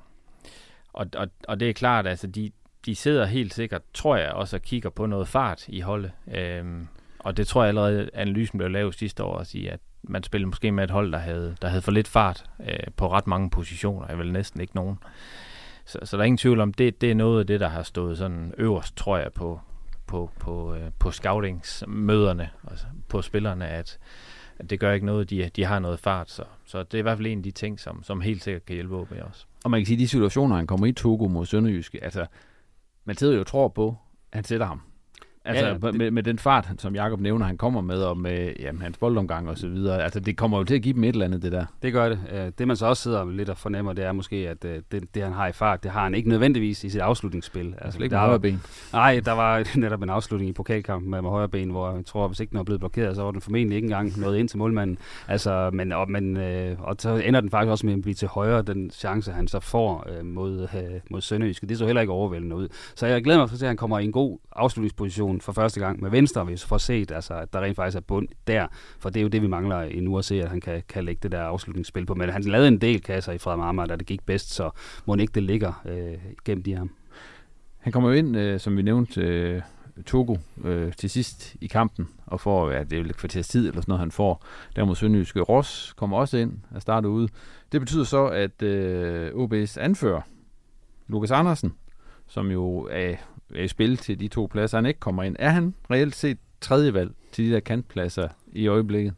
[0.93, 2.51] og, og, og det er klart, altså de,
[2.87, 6.13] de sidder helt sikkert, tror jeg, også og kigger på noget fart i holdet.
[6.35, 6.89] Øhm,
[7.19, 10.49] og det tror jeg allerede, analysen blev lavet sidste år at sige, at man spillede
[10.49, 13.51] måske med et hold, der havde, der havde for lidt fart øh, på ret mange
[13.51, 14.07] positioner.
[14.09, 14.99] Jeg vil næsten ikke nogen.
[15.85, 17.83] Så, så der er ingen tvivl om, det, det er noget af det, der har
[17.83, 19.61] stået sådan øverst, tror jeg, på,
[20.07, 23.99] på, på, øh, på scoutingsmøderne, altså på spillerne, at,
[24.59, 26.31] at det gør ikke noget, de, de har noget fart.
[26.31, 28.67] Så, så det er i hvert fald en af de ting, som, som helt sikkert
[28.67, 29.47] kan hjælpe OB også.
[29.65, 32.27] Og man kan sige, at de situationer, han kommer i Togo mod Sønderjyske, altså,
[33.05, 33.97] man sidder jo og tror på,
[34.33, 34.81] at han sætter ham.
[35.47, 38.53] Altså Ja, det- med, med den fart, som Jakob nævner, han kommer med, og med
[38.61, 40.03] jamen, hans boldomgang og så videre.
[40.03, 41.65] Altså, det kommer jo til at give dem et eller andet, det der.
[41.83, 42.19] Det gør det.
[42.33, 45.15] Øh, Det man så også sidder lidt og fornemmer, det er måske, at øh, det,
[45.15, 47.75] det han har i fart, det har han ikke nødvendigvis i sit afslutningsspil.
[47.81, 48.63] Altså, ikke der med er- højre ben.
[48.93, 52.29] Nej, der var netop en afslutning i pokalkampen med, med højre ben, hvor jeg tror,
[52.29, 54.59] hvis ikke den var blevet blokeret, så var den formentlig ikke engang nået ind til
[54.59, 54.99] målmanden.
[55.29, 58.29] Altså, men, og, men, øh, og så ender den faktisk også med at blive til
[58.29, 61.67] højre, den chance, han så får øh, mod, øh, mod Sønderjyske.
[61.67, 62.69] Det så heller ikke overvældende ud.
[62.97, 66.03] Så jeg glæder mig til, at han kommer i en god afslutningsposition for første gang
[66.03, 68.67] med venstre, hvis vi får set, altså, at der rent faktisk er bund der.
[68.99, 71.21] For det er jo det, vi mangler endnu at se, at han kan, kan lægge
[71.23, 72.15] det der afslutningsspil på.
[72.15, 74.71] Men han lavede en del kasser i Frederik Marmar, da det gik bedst, så
[75.07, 76.91] må ikke det ligger øh, gemt i ham.
[77.79, 79.63] Han kommer jo ind, øh, som vi nævnte, øh,
[80.07, 83.69] Togo øh, til sidst i kampen, og får, ja, det er jo lidt kvarters tid
[83.69, 84.45] eller sådan noget, han får.
[84.77, 87.29] Der mod Sønderjyske Ross kommer også ind og starter ude.
[87.73, 90.21] Det betyder så, at øh, OB's anfører,
[91.09, 91.75] Lukas Andersen,
[92.35, 93.15] som jo er,
[93.55, 95.37] er i spil til de to pladser, han ikke kommer ind.
[95.39, 99.15] Er han reelt set tredje valg til de der kantpladser i øjeblikket?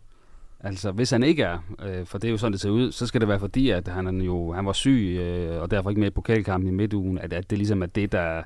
[0.61, 3.07] Altså, hvis han ikke er, øh, for det er jo sådan, det ser ud, så
[3.07, 6.09] skal det være fordi, at han, jo, han var syg, øh, og derfor ikke med
[6.09, 8.43] i pokalkampen i midtugen, at, at det ligesom er det, der,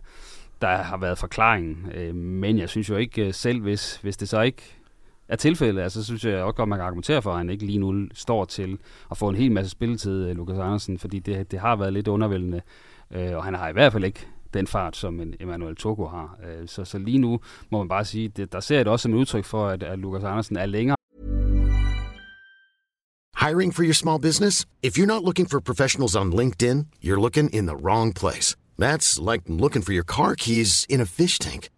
[0.62, 1.90] der har været forklaringen.
[1.94, 4.62] Øh, men jeg synes jo ikke øh, selv, hvis, hvis det så ikke
[5.28, 7.66] er tilfældet, altså, så synes jeg også godt, man kan argumentere for, at han ikke
[7.66, 8.78] lige nu står til
[9.10, 12.08] at få en hel masse spilletid, øh, Lukas Andersen, fordi det, det har været lidt
[12.08, 12.60] undervældende,
[13.10, 16.38] øh, og han har i hvert fald ikke den fart, som en Emmanuel Togo har.
[16.44, 19.02] Øh, så, så lige nu må man bare sige, det, der ser jeg det også
[19.02, 20.96] som et udtryk for, at, at Lukas Andersen er længere
[23.40, 24.66] Hiring for your small business?
[24.82, 28.54] If you're not looking for professionals on LinkedIn, you're looking in the wrong place.
[28.78, 31.70] That's like looking for your car keys in a fish tank.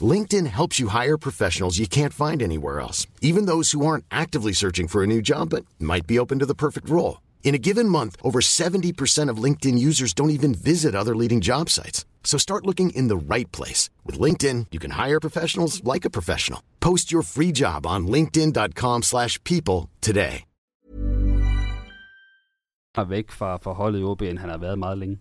[0.00, 4.52] LinkedIn helps you hire professionals you can't find anywhere else, even those who aren't actively
[4.52, 7.20] searching for a new job but might be open to the perfect role.
[7.42, 11.68] In a given month, over 70% of LinkedIn users don't even visit other leading job
[11.68, 12.04] sites.
[12.22, 13.90] So start looking in the right place.
[14.06, 16.62] With LinkedIn, you can hire professionals like a professional.
[16.80, 20.44] Post your free job on linkedin.com/people slash people today.
[23.08, 25.18] væk fra, fra holdet i OB, end han har været meget længe.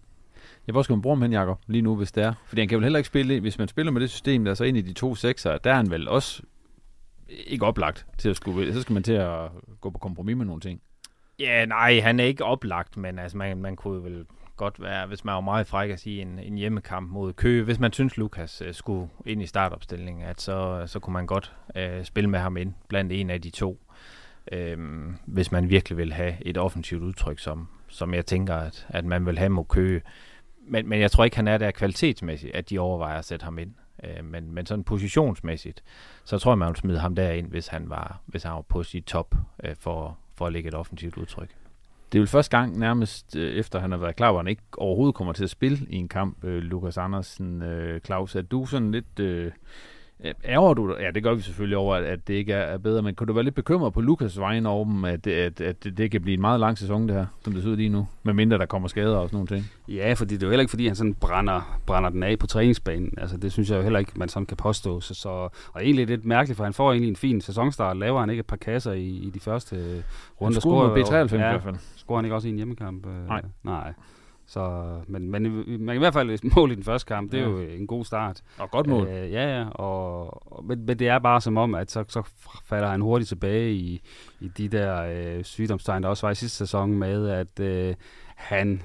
[0.67, 2.33] Ja, hvor skal man bruge ham hen, Jacob, lige nu, hvis det er?
[2.47, 4.55] Fordi han kan vel heller ikke spille, hvis man spiller med det system, der er
[4.55, 6.41] så ind i de to sekser, der er han vel også
[7.29, 9.49] ikke oplagt til at skulle, så skal man til at
[9.81, 10.81] gå på kompromis med nogle ting.
[11.39, 14.25] Ja, nej, han er ikke oplagt, men altså, man, man kunne vel
[14.55, 17.63] godt være, hvis man var meget fræk at sige, en, en hjemmekamp mod Køge.
[17.63, 21.55] Hvis man synes, Lukas øh, skulle ind i startopstillingen, at så, så kunne man godt
[21.75, 23.79] øh, spille med ham ind blandt en af de to.
[24.51, 29.05] Øhm, hvis man virkelig vil have et offensivt udtryk, som, som jeg tænker, at, at
[29.05, 30.01] man vil have mod Køge.
[30.67, 33.59] Men, men jeg tror ikke, han er der kvalitetsmæssigt, at de overvejer at sætte ham
[33.59, 33.73] ind.
[34.03, 35.83] Øh, men, men sådan positionsmæssigt,
[36.25, 38.83] så tror jeg, man vil smide ham derind, hvis han var, hvis han var på
[38.83, 41.49] sit top øh, for, for at lægge et offensivt udtryk.
[42.11, 44.61] Det er vel første gang nærmest øh, efter han har været klar, hvor han ikke
[44.77, 48.35] overhovedet kommer til at spille i en kamp, øh, Lukas Andersen, øh, Claus.
[48.35, 49.51] Er du sådan lidt, øh,
[50.45, 53.27] Ærger du Ja, det gør vi selvfølgelig over, at, det ikke er, bedre, men kunne
[53.27, 56.33] du være lidt bekymret på Lukas vegne over dem, at, at, at det kan blive
[56.33, 58.65] en meget lang sæson, det her, som det ser ud lige nu, med mindre der
[58.65, 59.65] kommer skader og sådan nogle ting?
[59.87, 62.47] Ja, fordi det er jo heller ikke, fordi han sådan brænder, brænder den af på
[62.47, 63.13] træningsbanen.
[63.17, 65.01] Altså, det synes jeg jo heller ikke, man sådan kan påstå.
[65.01, 65.29] Så, så,
[65.73, 67.97] og egentlig lidt mærkeligt, for han får egentlig en fin sæsonstart.
[67.97, 69.75] Laver han ikke et par kasser i, i de første
[70.41, 70.55] runder?
[70.55, 71.75] Han scorer med B93 ja, i hvert fald.
[71.95, 73.05] Scorer han ikke også i en hjemmekamp?
[73.27, 73.41] Nej.
[73.63, 73.93] Nej.
[74.49, 77.43] Så, men, men man kan i hvert fald mål i den første kamp, det er
[77.43, 77.49] ja.
[77.49, 78.41] jo en god start.
[78.57, 79.07] Og godt mål.
[79.07, 79.69] Øh, ja, ja.
[79.69, 82.21] Og, og, men, men det er bare som om, at så, så
[82.65, 84.01] falder han hurtigt tilbage i,
[84.39, 87.95] i de der øh, sygdomstegn, der også var i sidste sæson med, at øh,
[88.35, 88.81] han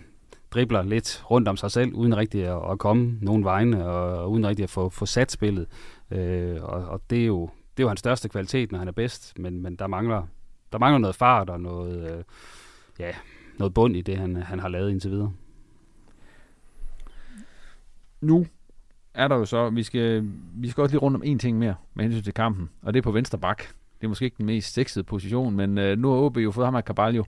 [0.51, 4.31] dribler lidt rundt om sig selv, uden rigtig at, at komme nogen vegne, og, og
[4.31, 5.67] uden rigtig at få, få sat spillet.
[6.11, 8.93] Øh, og, og det er jo det er jo hans største kvalitet, når han er
[8.93, 10.23] bedst, men, men der mangler
[10.73, 12.25] der mangler noget fart og noget, øh,
[12.99, 13.11] ja,
[13.59, 15.33] noget bund i det, han, han har lavet indtil videre
[18.25, 18.47] nu
[19.15, 21.75] er der jo så, vi skal, vi skal også lige rundt om en ting mere
[21.95, 23.59] med hensyn til kampen, og det er på venstre bak.
[24.01, 26.67] Det er måske ikke den mest sexede position, men øh, nu har OB jo fået
[26.67, 27.25] ham af Carvalho,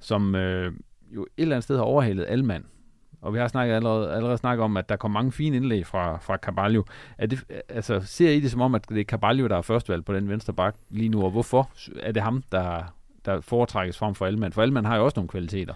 [0.00, 0.72] som øh,
[1.14, 2.64] jo et eller andet sted har overhalet Alman.
[3.20, 6.18] Og vi har snakket allerede, allerede snakket om, at der kommer mange fine indlæg fra,
[6.18, 6.82] fra Carvalho.
[7.18, 10.04] Er det, altså, ser I det som om, at det er Carvalho, der er førstvalg
[10.04, 11.70] på den venstre bak lige nu, og hvorfor
[12.00, 14.52] er det ham, der, der foretrækkes frem for Alman?
[14.52, 15.74] For Alman har jo også nogle kvaliteter.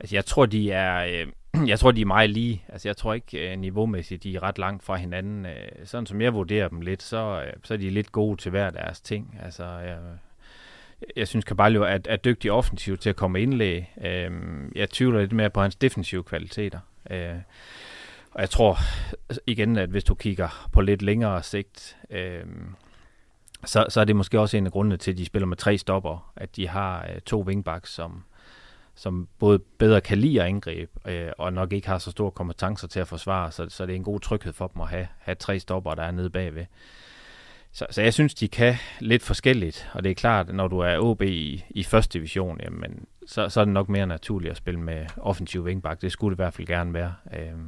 [0.00, 1.06] Altså, jeg tror, de er...
[1.06, 1.26] Øh
[1.66, 2.64] jeg tror, de er meget lige.
[2.68, 5.46] Altså, jeg tror ikke øh, niveaumæssigt, de er ret langt fra hinanden.
[5.46, 8.50] Øh, sådan som jeg vurderer dem lidt, så, øh, så er de lidt gode til
[8.50, 9.38] hver deres ting.
[9.42, 9.98] Altså, jeg,
[11.16, 13.92] jeg synes, Caballo er, er dygtig offensivt til at komme indlæg.
[14.74, 16.78] Jeg tvivler lidt mere på hans defensive kvaliteter.
[18.30, 18.78] Og jeg tror
[19.46, 21.96] igen, at hvis du kigger på lidt længere sigt,
[23.64, 25.78] så, så er det måske også en af grundene til, at de spiller med tre
[25.78, 26.32] stopper.
[26.36, 28.24] At de har to wingbacks, som
[29.00, 32.88] som både bedre kan lide at angribe, øh, og nok ikke har så store kompetencer
[32.88, 35.34] til at forsvare, så, så det er en god tryghed for dem at have, have
[35.34, 36.64] tre stopper, der er nede bagved.
[37.72, 40.78] Så, så jeg synes, de kan lidt forskelligt, og det er klart, at når du
[40.78, 44.56] er OB i, i første division, jamen, så, så er det nok mere naturligt at
[44.56, 46.02] spille med offensiv wingback.
[46.02, 47.14] Det skulle det i hvert fald gerne være.
[47.34, 47.58] Øh,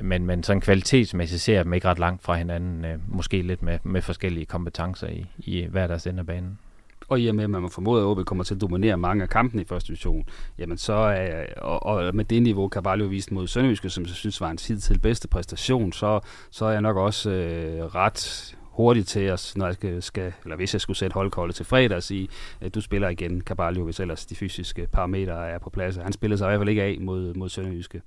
[0.00, 3.62] men, men sådan kvalitetsmæssigt ser jeg dem ikke ret langt fra hinanden, øh, måske lidt
[3.62, 6.58] med, med forskellige kompetencer i, i hver deres ende af banen
[7.08, 9.22] og i og med, at man må formode, at OB kommer til at dominere mange
[9.22, 10.24] af kampene i første division,
[10.58, 14.40] jamen så er, og, og med det niveau, Carvalho vist mod Sønderjyske, som jeg synes
[14.40, 19.08] var en tid til bedste præstation, så, så er jeg nok også øh, ret hurtigt
[19.08, 22.02] til os, når jeg skal, skal, eller hvis jeg skulle sætte holdkoldet til fredag og
[22.02, 22.28] sige,
[22.60, 25.96] at du spiller igen Carvalho, hvis ellers de fysiske parametre er på plads.
[25.96, 28.02] Han spillede sig i hvert fald ikke af mod, mod Sønderjyske.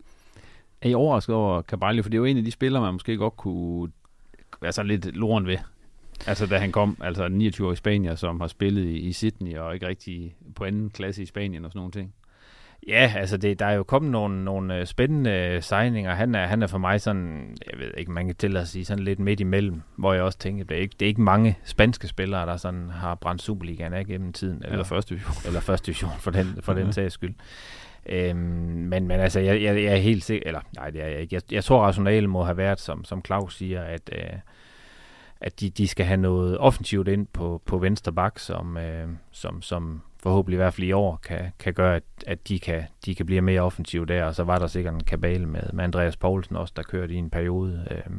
[0.81, 2.03] Er I overrasket over Carvalho?
[2.03, 3.91] For det er jo en af de spillere, man måske godt kunne
[4.61, 5.57] være så lidt loren ved.
[6.27, 9.57] Altså da han kom, altså 29 år i Spanien, som har spillet i, i Sydney
[9.57, 12.13] og ikke rigtig på anden klasse i Spanien og sådan nogle ting.
[12.87, 16.13] Ja, altså det, der er jo kommet nogle, nogle øh, spændende signinger.
[16.13, 18.85] Han er, han er for mig sådan, jeg ved ikke, man kan til at sige
[18.85, 21.57] sådan lidt midt imellem, hvor jeg også tænker, det er ikke, det er ikke mange
[21.63, 24.57] spanske spillere, der sådan har brændt Superligaen af gennem tiden.
[24.57, 25.35] Eller, eller første division.
[25.47, 27.33] Eller første division, for den, for den sags skyld.
[28.05, 31.19] Øhm, men, men altså, jeg, jeg, jeg er helt sikker, eller nej, det er jeg
[31.19, 31.35] ikke.
[31.35, 34.39] Jeg, jeg tror, rationalen må have været, som, som Claus siger, at, øh,
[35.41, 39.61] at de, de skal have noget offensivt ind på, på venstre bak, som, øh, som,
[39.61, 43.15] som forhåbentlig i hvert fald i år kan, kan gøre, at, at de, kan, de
[43.15, 44.23] kan blive mere offensive der.
[44.23, 47.17] Og så var der sikkert en kabale med, med Andreas Poulsen også, der kørte i
[47.17, 48.15] en periode, øh,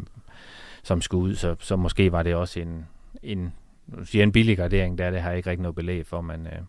[0.83, 1.35] som skulle ud.
[1.35, 2.87] Så, så måske var det også en,
[3.23, 3.53] en,
[4.05, 6.63] siger en billig gradering der, det har jeg ikke rigtig noget belæg for, men, øh,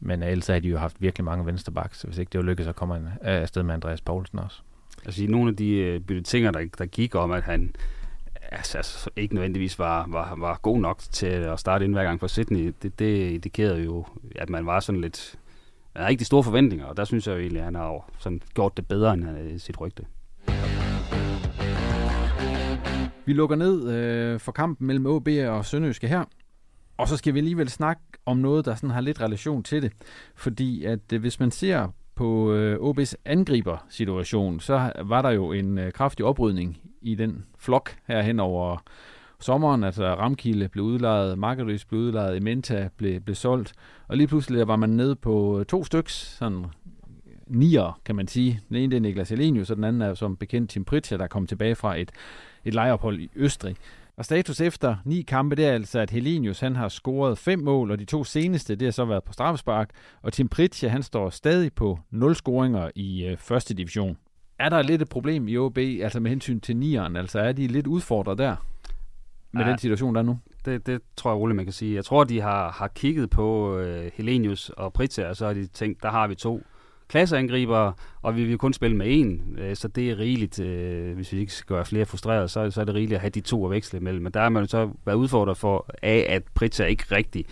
[0.00, 2.66] men ellers har de jo haft virkelig mange venstrebacks, så hvis ikke det var lykkedes,
[2.66, 4.62] så kommer han afsted med Andreas Poulsen også.
[5.04, 7.74] Altså i nogle af de øh, byttetinger, der, der gik om, at han
[8.56, 12.20] altså, altså, ikke nødvendigvis var, var, var god nok til at starte ind hver gang
[12.20, 15.38] for Sydney, det, det indikerede jo, at man var sådan lidt...
[15.94, 18.10] Man havde ikke de store forventninger, og der synes jeg jo egentlig, at han har
[18.18, 20.04] sådan gjort det bedre end sit rygte.
[23.26, 26.24] Vi lukker ned øh, for kampen mellem OB og Sønderjyske her.
[26.96, 29.92] Og så skal vi alligevel snakke om noget, der sådan har lidt relation til det.
[30.34, 35.78] Fordi at øh, hvis man ser på øh, OB's angriber-situation, så var der jo en
[35.78, 38.76] øh, kraftig oprydning i den flok her hen over
[39.40, 39.84] sommeren.
[39.84, 43.72] Altså Ramkilde blev udlejet, Margaris blev udlejet, Ementa blev, blev solgt,
[44.08, 46.64] og lige pludselig var man nede på øh, to styks, sådan
[47.46, 48.60] nier, kan man sige.
[48.68, 51.26] Den ene det er Niklas Elenius, og den anden er som bekendt Tim Pritja, der
[51.26, 52.10] kom tilbage fra et,
[52.64, 53.76] et lejeophold i Østrig.
[54.16, 57.90] Og status efter ni kampe, det er altså, at Helenius han har scoret fem mål,
[57.90, 59.90] og de to seneste, det har så været på straffespark.
[60.22, 64.16] Og Tim Pritja, han står stadig på nul scoringer i øh, første division.
[64.58, 67.16] Er der lidt et problem i OB, altså med hensyn til nieren?
[67.16, 68.56] Altså er de lidt udfordret der
[69.52, 70.38] med ja, den situation, der er nu?
[70.64, 71.94] Det, det tror jeg roligt, man kan sige.
[71.94, 75.66] Jeg tror, de har, har kigget på øh, Helenius og Pritja, og så har de
[75.66, 76.62] tænkt, der har vi to
[77.08, 81.32] klasseangriber, og vi vil kun spille med en, øh, så det er rigeligt, øh, hvis
[81.32, 83.64] vi ikke skal gøre flere frustrerede, så, så er det rigeligt at have de to
[83.64, 84.22] at veksle imellem.
[84.22, 87.44] Men der er man så været udfordret for, af at Pritja ikke rigtig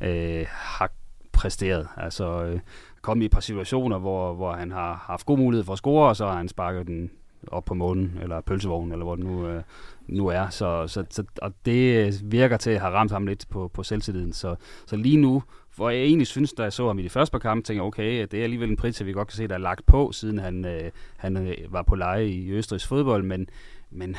[0.00, 0.90] øh, har
[1.32, 1.88] præsteret.
[1.96, 2.60] Altså øh,
[3.06, 6.08] kommet i et par situationer, hvor, hvor han har haft god mulighed for at score,
[6.08, 7.10] og så har han sparket den
[7.46, 9.62] op på månen, eller pølsevognen, eller hvor den nu, øh,
[10.08, 10.48] nu er.
[10.48, 14.32] Så, så, så, og det virker til at have ramt ham lidt på, på selvtilliden.
[14.32, 14.56] Så,
[14.86, 15.42] så lige nu,
[15.76, 17.86] hvor jeg egentlig synes, da jeg så ham i de første par kampe, tænker jeg,
[17.86, 20.38] okay, det er alligevel en pris, vi godt kan se, der er lagt på, siden
[20.38, 23.48] han, øh, han øh, var på leje i Østrigs fodbold, men,
[23.96, 24.16] men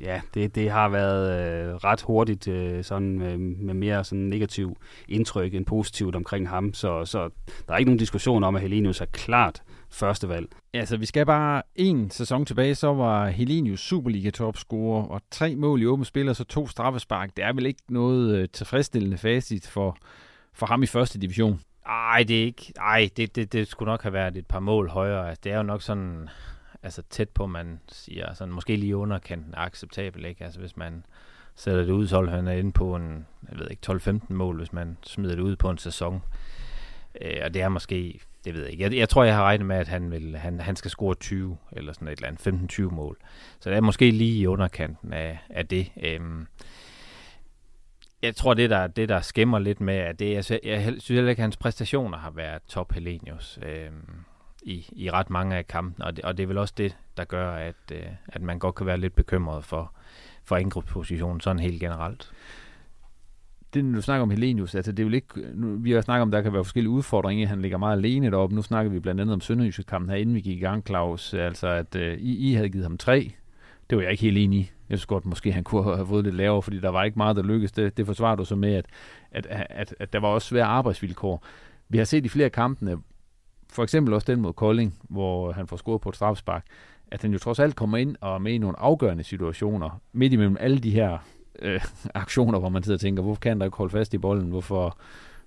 [0.00, 4.76] ja, det, det har været øh, ret hurtigt øh, sådan, øh, med mere sådan negativ
[5.08, 7.28] indtryk end positivt omkring ham, så, så
[7.68, 10.48] der er ikke nogen diskussion om, at Helenius er klart første valg.
[10.74, 15.82] Ja, så vi skal bare en sæson tilbage, så var Helenius Superliga-topscorer, og tre mål
[15.82, 17.36] i åbne spil, og så to straffespark.
[17.36, 19.96] Det er vel ikke noget øh, tilfredsstillende facit for,
[20.52, 21.60] for ham i første division?
[21.86, 22.72] Ej, det er ikke.
[22.76, 25.28] Ej, det, det, det skulle nok have været et par mål højere.
[25.28, 26.28] Altså, det er jo nok sådan
[26.82, 30.44] altså tæt på, man siger, sådan måske lige underkanten er acceptabel, ikke?
[30.44, 31.04] Altså hvis man
[31.54, 34.72] sætter det ud, så han er inde på en, jeg ved ikke, 12-15 mål, hvis
[34.72, 36.22] man smider det ud på en sæson.
[37.20, 38.84] Øh, og det er måske, det ved jeg ikke.
[38.84, 41.58] Jeg, jeg tror, jeg har regnet med, at han, vil, han, han skal score 20,
[41.72, 43.16] eller sådan et eller andet, 15-20 mål.
[43.60, 45.92] Så det er måske lige i underkanten af, af det.
[46.02, 46.46] Øhm,
[48.22, 51.30] jeg tror, det der, det der skæmmer lidt med, at det, jeg, jeg synes heller
[51.30, 54.24] ikke, at hans præstationer har været top Helenius øhm,
[54.66, 57.24] i, i ret mange af kampene, og det, og det er vel også det, der
[57.24, 59.92] gør, at, øh, at man godt kan være lidt bekymret for,
[60.44, 62.32] for angrebspositionen sådan helt generelt
[63.74, 66.30] det, du snakker om Helenius, altså det er jo ikke, nu, vi har snakket om,
[66.30, 69.34] der kan være forskellige udfordringer, han ligger meget alene deroppe, nu snakker vi blandt andet
[69.34, 72.54] om Sønderjyske kampen her, inden vi gik i gang, Claus, altså at øh, I, I
[72.54, 73.32] havde givet ham tre,
[73.90, 74.70] det var jeg ikke helt enig i.
[74.90, 77.36] Jeg synes godt, måske han kunne have fået lidt lavere, fordi der var ikke meget,
[77.36, 77.72] der lykkedes.
[77.72, 78.86] Det, det forsvarer du så med, at,
[79.30, 81.44] at, at, at der var også svære arbejdsvilkår.
[81.88, 82.96] Vi har set i flere kampene,
[83.76, 86.64] for eksempel også den mod Kolding, hvor han får scoret på et strafspark,
[87.10, 90.32] at han jo trods alt kommer ind og er med i nogle afgørende situationer, midt
[90.32, 91.18] imellem alle de her
[91.62, 91.80] øh,
[92.14, 94.48] aktioner, hvor man sidder og tænker, hvorfor kan der ikke holde fast i bolden?
[94.48, 94.98] Hvorfor,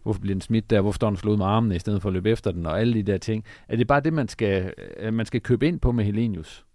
[0.04, 0.82] hvorfor bliver den smidt der?
[0.82, 2.66] Hvorfor står den slået med armene i stedet for at løbe efter den?
[2.66, 3.44] Og alle de der ting.
[3.68, 6.66] Er det bare det, man skal, øh, man skal købe ind på med Helenius?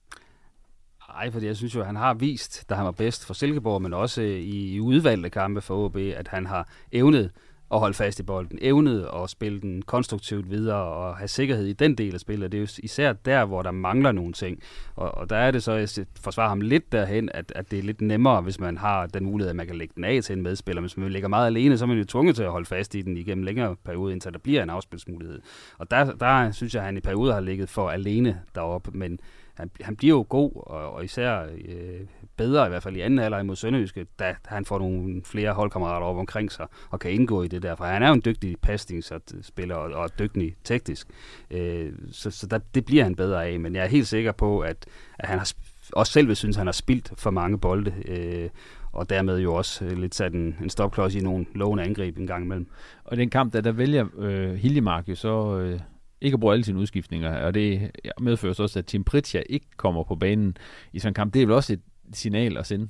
[1.09, 3.82] Nej, fordi jeg synes jo, at han har vist, da han var bedst for Silkeborg,
[3.82, 7.30] men også øh, i, i udvalgte kampe for OB, at han har evnet
[7.71, 11.73] at holde fast i bolden, evnet at spille den konstruktivt videre og have sikkerhed i
[11.73, 12.53] den del af spillet.
[12.53, 14.62] Det er jo især der, hvor der mangler nogle ting.
[14.97, 15.89] Og, og der er det så, jeg
[16.21, 19.51] forsvarer ham lidt derhen, at, at det er lidt nemmere, hvis man har den mulighed,
[19.51, 20.81] at man kan lægge den af til en medspiller.
[20.81, 23.03] Hvis man ligger meget alene, så er man jo tvunget til at holde fast i
[23.03, 25.41] den igennem længere periode, indtil der bliver en afspilsmulighed.
[25.79, 29.19] Og der, der synes jeg, at han i perioder har ligget for alene deroppe, men
[29.55, 32.00] han, han bliver jo god, og, og især øh,
[32.36, 36.07] bedre i hvert fald i anden halvleg mod Sønderjyske, da han får nogle flere holdkammerater
[36.07, 37.76] op omkring sig og kan indgå i det der.
[37.76, 41.09] For han er jo en dygtig pasningsspiller og, og dygtig teknisk.
[41.50, 44.61] Øh, så så der, det bliver han bedre af, men jeg er helt sikker på,
[44.61, 44.86] at,
[45.18, 45.52] at han har
[45.92, 47.94] også selv vil synes, at han har spildt for mange bolde.
[48.09, 48.50] Øh,
[48.92, 52.26] og dermed jo også øh, lidt sat en, en stopklods i nogle lovende angreb en
[52.26, 52.66] gang imellem.
[53.05, 55.80] Og den kamp, der, der vælger øh, Hiljemark jo så øh,
[56.25, 59.66] ikke at bruge alle sine udskiftninger, og det medfører så også, at Tim Pritja ikke
[59.77, 60.57] kommer på banen
[60.93, 61.35] i sådan en kamp.
[61.35, 61.81] Det er vel også et
[62.12, 62.89] signal at sende?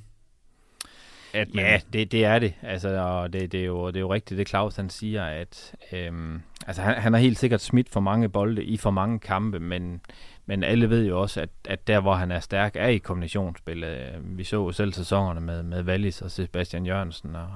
[1.33, 1.65] At man...
[1.65, 2.53] Ja, det, det er det.
[2.61, 5.75] Altså, og det, det, er jo, det er jo rigtigt, det Claus han siger, at
[5.91, 9.59] øhm, altså, han, han har helt sikkert smidt for mange bolde i for mange kampe,
[9.59, 10.01] men,
[10.45, 14.21] men alle ved jo også, at, at der, hvor han er stærk, er i kombinationsspillet.
[14.23, 17.55] Vi så selv sæsonerne med, med Wallis og Sebastian Jørgensen og,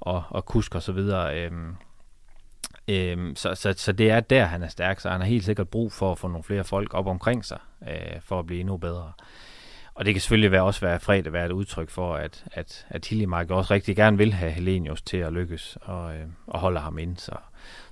[0.00, 1.40] og, og Kusk og så videre.
[1.40, 1.76] Øhm,
[2.88, 5.68] Øhm, så, så, så det er der, han er stærk, så han har helt sikkert
[5.68, 7.58] brug for at få nogle flere folk op omkring sig,
[7.88, 9.12] øh, for at blive endnu bedre.
[9.96, 13.06] Og det kan selvfølgelig være, også være fredag være et udtryk for, at, at, at
[13.06, 16.98] Hiljemark også rigtig gerne vil have Helenius til at lykkes og, øh, og holde ham
[16.98, 17.16] ind.
[17.16, 17.32] Så,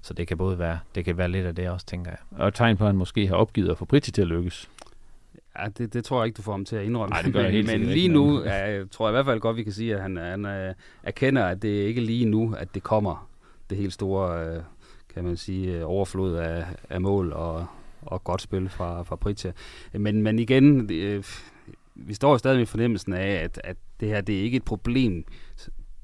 [0.02, 2.18] så det kan både være, det kan være lidt af det også, tænker jeg.
[2.30, 4.70] Og tegn på, at han måske har opgivet at få Britti til at lykkes.
[5.58, 7.10] Ja, det, det tror jeg ikke, du får ham til at indrømme.
[7.10, 9.56] Nej, det gør jeg helt Men lige nu ja, tror jeg i hvert fald godt,
[9.56, 12.82] vi kan sige, at han, han uh, erkender, at det ikke lige nu, at det
[12.82, 13.28] kommer
[13.70, 14.62] det helt store, uh,
[15.14, 17.66] kan man sige, øh, overflod af, af mål og,
[18.02, 19.52] og godt spil fra, fra Pritja.
[19.92, 21.24] Men, men igen, øh,
[21.94, 25.24] vi står stadig med fornemmelsen af, at, at det her det er ikke et problem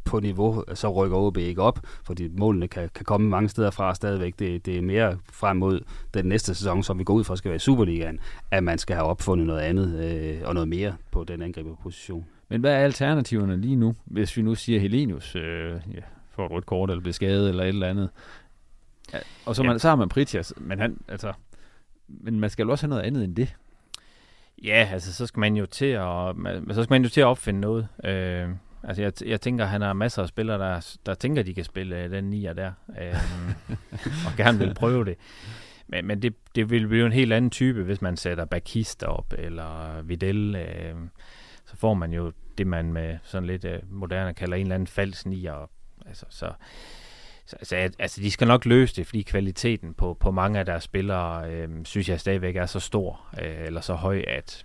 [0.04, 3.94] på niveau, så rykker OB ikke op, fordi målene kan, kan komme mange steder fra
[3.94, 4.38] stadigvæk.
[4.38, 5.80] Det, det er mere frem mod
[6.14, 8.18] den næste sæson, som vi går ud fra skal være i Superligaen,
[8.50, 12.26] at man skal have opfundet noget andet øh, og noget mere på den angriberposition.
[12.48, 16.00] Men hvad er alternativerne lige nu, hvis vi nu siger Helenius øh, ja,
[16.30, 18.10] får et rødt kort eller bliver skadet eller et eller andet?
[19.12, 19.78] Ja, og så, man, ja.
[19.78, 21.32] så har man Pritjas, men han, altså,
[22.08, 23.56] men man skal jo også have noget andet end det.
[24.64, 26.34] Ja, altså så skal man jo til at,
[26.70, 27.88] så skal man jo til at opfinde noget.
[28.04, 28.48] Øh,
[28.82, 32.04] altså jeg, jeg tænker, han har masser af spillere, der, der tænker, de kan spille
[32.04, 33.14] øh, den nier der, øh,
[34.26, 35.16] og gerne vil prøve det.
[35.86, 39.34] men, men det, det vil blive en helt anden type, hvis man sætter Bakista op,
[39.38, 40.56] eller Vidal.
[40.56, 40.94] Øh,
[41.64, 44.86] så får man jo det, man med sådan lidt øh, moderne kalder en eller anden
[44.86, 45.70] falsk nier.
[46.06, 46.52] Altså, så,
[47.50, 50.84] så altså, altså, de skal nok løse det, fordi kvaliteten på, på mange af deres
[50.84, 54.64] spillere, øh, synes jeg stadigvæk er så stor, øh, eller så høj, at,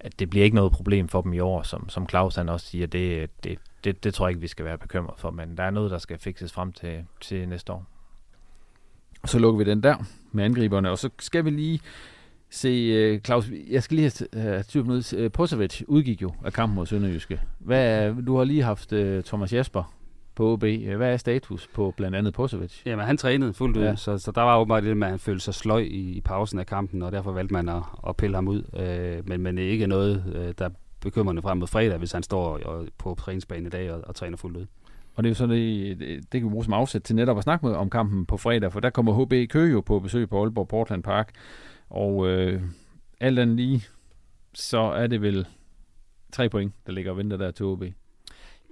[0.00, 2.66] at det bliver ikke noget problem for dem i år, som, som Claus han også
[2.66, 5.62] siger, det, det, det, det tror jeg ikke, vi skal være bekymret for, men der
[5.62, 7.86] er noget, der skal fikses frem til, til næste år.
[9.22, 9.96] Og så lukker vi den der
[10.32, 11.80] med angriberne, og så skal vi lige
[12.50, 15.12] se, uh, Claus, jeg skal lige have styr på noget.
[15.12, 17.40] Øh, Posevic udgik jo af kampen mod Sønderjyske.
[17.58, 19.97] Hvad, du har lige haft uh, Thomas Jesper
[20.38, 20.64] på OB.
[20.96, 22.82] Hvad er status på blandt andet Posevic?
[22.86, 23.96] Jamen, han trænede fuldt ud, ja.
[23.96, 26.58] så, så der var åbenbart det med, at han følte sig sløj i, i pausen
[26.58, 28.62] af kampen, og derfor valgte man at, at pille ham ud.
[28.72, 30.68] Uh, men, men det er ikke noget, uh, der
[31.00, 34.36] bekymrende frem mod fredag, hvis han står og, på træningsbanen i dag og, og træner
[34.36, 34.66] fuldt ud.
[35.14, 35.98] Og det er jo så det,
[36.32, 38.72] det kan vi bruge som afsæt til netop at snakke med om kampen på fredag,
[38.72, 41.30] for der kommer HB Køge jo på besøg på Aalborg Portland Park.
[41.90, 42.62] Og øh,
[43.20, 43.84] alt andet lige,
[44.54, 45.46] så er det vel
[46.32, 47.82] tre point, der ligger og venter der til HB.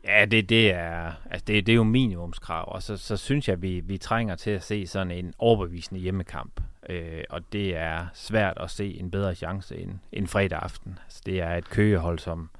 [0.06, 3.52] Ja, det, det, er, altså det, det er jo minimumskrav, og så, så synes jeg,
[3.52, 6.60] at vi, vi trænger til at se sådan en overbevisende hjemmekamp.
[6.88, 10.98] Øh, og det er svært at se en bedre chance end, end fredag aften.
[11.04, 12.50] Altså, det er et køgehold, som,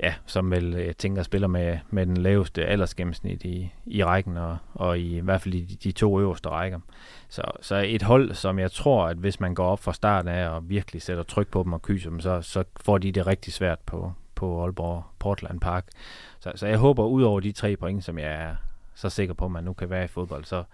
[0.00, 4.56] ja, som vel, jeg tænker, spiller med, med den laveste aldersgennemsnit i, i rækken, og,
[4.74, 6.80] og i, i hvert fald i de, de to øverste rækker.
[7.28, 10.48] Så, så et hold, som jeg tror, at hvis man går op fra starten af
[10.48, 13.52] og virkelig sætter tryk på dem og kyser dem, så, så får de det rigtig
[13.52, 15.86] svært på, på Aalborg Portland Park.
[16.40, 18.56] Så, så jeg håber, ud over de tre point, som jeg er
[18.94, 20.64] så sikker på, at man nu kan være i fodbold, så,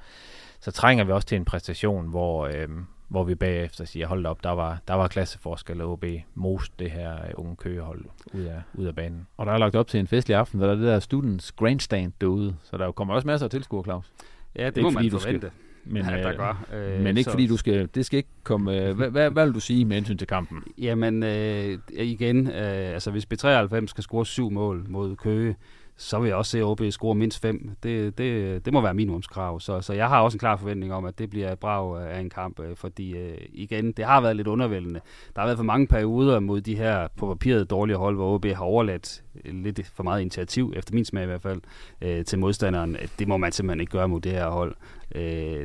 [0.61, 2.69] så trænger vi også til en præstation, hvor, øh,
[3.09, 6.05] hvor vi bagefter siger, hold op, der var, der var klasseforskel, og OB
[6.35, 8.05] most det her unge køgehold
[8.35, 9.27] ud af, ud af banen.
[9.37, 12.13] Og der er lagt op til en festlig aften, der er det der Students Grandstand
[12.21, 14.13] derude, så der kommer også masser af tilskuere, Claus.
[14.57, 15.39] Ja, det, det må man forvente.
[15.47, 16.67] Skal, men, ja, der gør.
[16.75, 19.45] Øh, men ikke så, fordi du skal, det skal ikke komme, øh, hvad, hvad, hvad
[19.45, 20.63] vil du sige med hensyn til kampen?
[20.79, 25.57] Jamen øh, igen, øh, altså hvis B93 skal score syv mål mod Køge,
[26.01, 27.71] så vil jeg også se OB score mindst fem.
[27.83, 29.61] Det, det, det må være minimumskrav.
[29.61, 32.17] Så, så jeg har også en klar forventning om, at det bliver et brag øh,
[32.17, 35.01] af en kamp, øh, fordi øh, igen, det har været lidt undervældende.
[35.35, 38.47] Der har været for mange perioder mod de her på papiret dårlige hold, hvor OB
[38.47, 42.97] har overladt lidt for meget initiativ, efter min smag i hvert fald, til modstanderen.
[43.19, 44.75] Det må man simpelthen ikke gøre mod det her hold.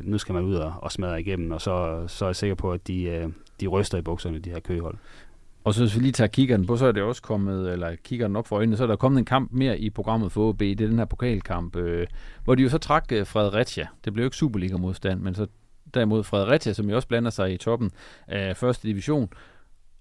[0.02, 2.88] Nu skal man ud og, smadre igennem, og så, så er jeg sikker på, at
[2.88, 4.96] de, de ryster i bukserne, de her køhold.
[5.64, 8.36] Og så hvis vi lige tager kiggeren på, så er det også kommet, eller kiggeren
[8.36, 10.58] op for øjnene, så er der kommet en kamp mere i programmet for OB.
[10.58, 12.06] Det er den her pokalkamp, øh,
[12.44, 13.86] hvor de jo så trak øh, Fredericia.
[14.04, 15.46] Det blev jo ikke Superliga-modstand, men så
[15.94, 17.90] derimod Fredericia, som jo også blander sig i toppen
[18.28, 19.28] af første division.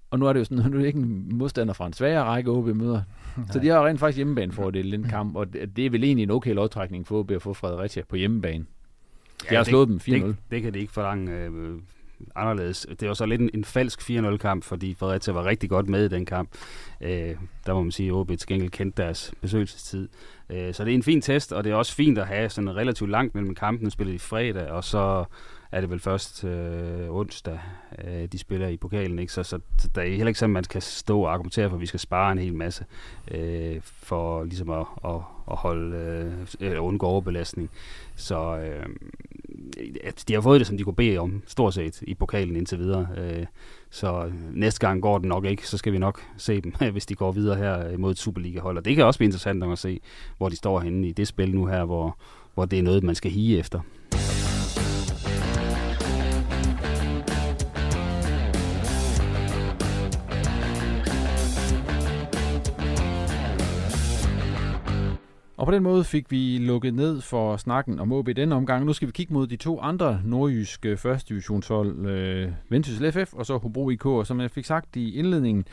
[0.10, 2.24] Og nu er det jo sådan, nu er det ikke en modstander fra en sværere
[2.24, 3.02] række OB møder.
[3.52, 6.24] Så de har rent faktisk hjemmebane for det den kamp, og det er vel egentlig
[6.24, 8.66] en okay lodtrækning for OB at få Fredericia på hjemmebane.
[9.42, 10.12] De ja, har slået dem 4-0.
[10.12, 11.80] Det, det kan det ikke forlange øh,
[12.36, 12.88] anderledes.
[13.00, 16.08] Det var så lidt en, en falsk 4-0-kamp, fordi Fredericia var rigtig godt med i
[16.08, 16.50] den kamp.
[17.02, 20.10] Øh, der må man sige, at OB til gengæld kendte deres besøgelsestid.
[20.50, 22.76] Øh, så det er en fin test, og det er også fint at have sådan
[22.76, 23.92] relativt langt mellem kampen.
[23.92, 25.26] spillet i fredag, og så
[25.74, 27.60] er det vel først øh, onsdag,
[28.06, 29.20] øh, de spiller i pokalen.
[29.20, 29.34] Ikke?
[29.34, 29.60] Så, så,
[29.96, 32.00] der er heller ikke sådan, at man kan stå og argumentere for, at vi skal
[32.00, 32.86] spare en hel masse
[33.32, 35.16] øh, for ligesom at, at,
[35.52, 35.98] at holde,
[36.60, 37.70] øh, undgå overbelastning.
[38.16, 38.86] Så øh,
[40.28, 43.08] de har fået det, som de kunne bede om, stort set, i pokalen indtil videre.
[43.18, 43.46] Øh,
[43.90, 47.16] så næste gang går det nok ikke, så skal vi nok se dem, hvis de
[47.16, 48.78] går videre her mod et Superliga-hold.
[48.78, 50.00] Og det kan også blive interessant at se,
[50.38, 52.18] hvor de står henne i det spil nu her, hvor,
[52.54, 53.80] hvor det er noget, man skal hige efter.
[65.64, 68.86] Og på den måde fik vi lukket ned for snakken om OB denne omgang.
[68.86, 73.46] Nu skal vi kigge mod de to andre nordjyske første divisionshold, øh, Vendsyssel FF og
[73.46, 74.06] så Hobro IK.
[74.06, 75.66] Og som jeg fik sagt i indledningen,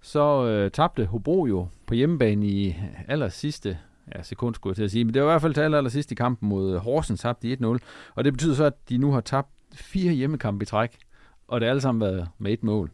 [0.00, 2.76] så øh, tabte Hobro jo på hjemmebane i
[3.08, 3.78] aller sidste
[4.14, 5.04] ja, sekund, skulle jeg til at sige.
[5.04, 7.48] Men det var i hvert fald til aller, aller sidste i kampen mod Horsens, tabte
[7.48, 7.78] de 1-0.
[8.14, 10.96] Og det betyder så, at de nu har tabt fire hjemmekampe i træk,
[11.48, 12.90] og det har alle sammen været med et mål.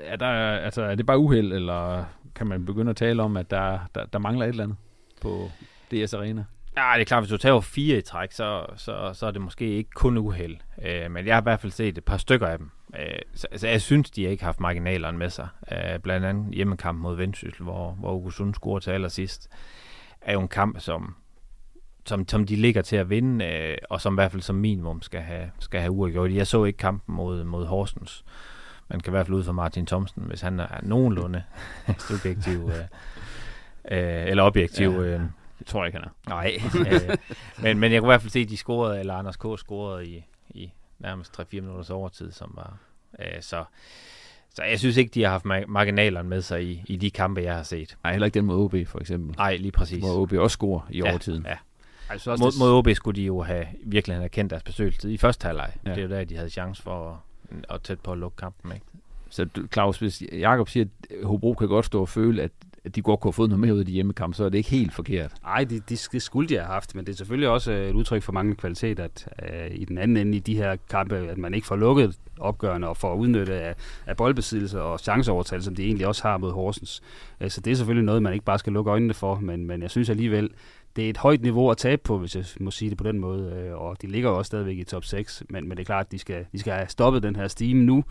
[0.00, 0.26] Er, der,
[0.56, 4.04] altså, er det bare uheld, eller kan man begynde at tale om, at der, der,
[4.04, 4.76] der mangler et eller andet?
[5.20, 5.50] På
[5.90, 6.44] DS Arena?
[6.76, 9.40] Ja, det er klart, hvis du tager fire i træk, så, så, så er det
[9.40, 10.56] måske ikke kun uheld.
[10.84, 12.70] Øh, men jeg har i hvert fald set et par stykker af dem.
[12.98, 15.48] Øh, så, så jeg synes, de har ikke haft marginalerne med sig.
[15.72, 19.48] Øh, blandt andet hjemmekampen mod Vendsyssel, hvor, hvor Augustsund scorer til allersidst.
[20.20, 21.16] Er jo en kamp, som,
[22.06, 25.02] som, som de ligger til at vinde, øh, og som i hvert fald som minimum
[25.02, 26.32] skal have, skal have uafgjort.
[26.32, 28.24] Jeg så ikke kampen mod, mod Horsens.
[28.88, 31.42] Man kan i hvert fald ud fra Martin Thomsen, hvis han er nogenlunde
[32.08, 32.70] subjektiv.
[32.74, 32.84] Øh,
[33.90, 34.90] øh, eller objektiv.
[34.90, 34.98] Ja.
[34.98, 35.20] Øh,
[35.58, 36.28] det tror jeg ikke, han er.
[36.28, 36.60] Nej,
[37.10, 37.16] øh,
[37.62, 39.44] men, men jeg kunne i hvert fald se, at de scorede, eller Anders K.
[39.56, 42.78] scorede i, i nærmest 3-4 minutters overtid, som var...
[43.18, 43.64] Øh, så,
[44.54, 47.54] så jeg synes ikke, de har haft marginalerne med sig i, i de kampe, jeg
[47.54, 47.96] har set.
[48.02, 49.36] Nej, heller ikke den mod OB, for eksempel.
[49.36, 50.04] Nej, lige præcis.
[50.04, 51.46] Hvor OB også scorer i ja, overtiden.
[51.48, 51.56] Ja.
[52.10, 55.16] Altså også mod, mod OB skulle de jo have virkelig have kendt deres besøgelse i
[55.16, 55.72] første halvleg.
[55.84, 55.90] Ja.
[55.90, 58.72] Det er jo der, de havde chance for at, at tæt på at lukke kampen.
[58.72, 58.86] Ikke?
[59.30, 62.50] Så Claus, hvis Jakob siger, at Hobro kan godt stå og føle, at
[62.94, 64.70] de godt kunne have fået noget mere ud af de hjemmekampe, så er det ikke
[64.70, 65.32] helt forkert.
[65.42, 67.94] Nej, det, det, det skulle de have haft, men det er selvfølgelig også øh, et
[67.94, 71.38] udtryk for mange kvalitet, at øh, i den anden ende i de her kampe, at
[71.38, 73.74] man ikke får lukket opgørende og får udnyttet af,
[74.06, 77.02] af boldbesiddelse og chanceovertagelse, som de egentlig også har mod Horsens.
[77.40, 79.82] Øh, så det er selvfølgelig noget, man ikke bare skal lukke øjnene for, men, men
[79.82, 80.50] jeg synes alligevel,
[80.96, 83.18] det er et højt niveau at tabe på, hvis jeg må sige det på den
[83.18, 85.86] måde, øh, og de ligger jo også stadigvæk i top 6, men, men det er
[85.86, 88.04] klart, at de skal, de skal have stoppet den her stime nu,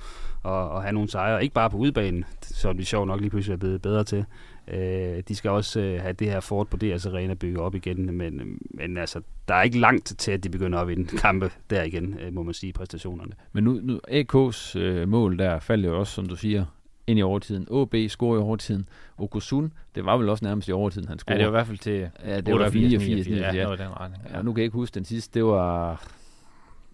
[0.44, 3.54] og, og have nogle sejre, ikke bare på udbanen, som de sjov nok lige pludselig
[3.54, 4.26] er blevet bedre til,
[4.68, 8.18] Øh, de skal også øh, have det her fort på deres arena bygget op igen,
[8.18, 11.84] men, men altså, der er ikke langt til, at de begynder at vinde kampe der
[11.84, 13.32] igen, øh, må man sige, præstationerne.
[13.52, 16.66] Men nu, nu AK's øh, mål der faldt jo også, som du siger,
[17.08, 17.68] ind i overtiden.
[17.70, 18.90] OB scorer i overtiden.
[19.18, 21.40] Okusun, det var vel også nærmest i overtiden, han scorede.
[21.40, 23.72] Ja, det var i hvert fald til ja, det var 84, 89, ja, ja.
[23.72, 24.38] Ja.
[24.38, 24.42] ja.
[24.42, 26.02] nu kan jeg ikke huske den sidste, det var...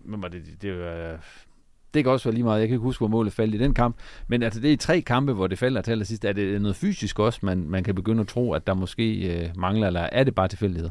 [0.03, 0.43] Hvad var det?
[0.61, 1.19] Det var
[1.93, 2.59] det kan også være lige meget.
[2.59, 3.95] Jeg kan ikke huske, hvor målet faldt i den kamp.
[4.27, 6.25] Men altså, det er i tre kampe, hvor det falder til allersidst.
[6.25, 9.49] Er det noget fysisk også, man, man kan begynde at tro, at der måske øh,
[9.55, 10.89] mangler, eller er det bare tilfældigheder?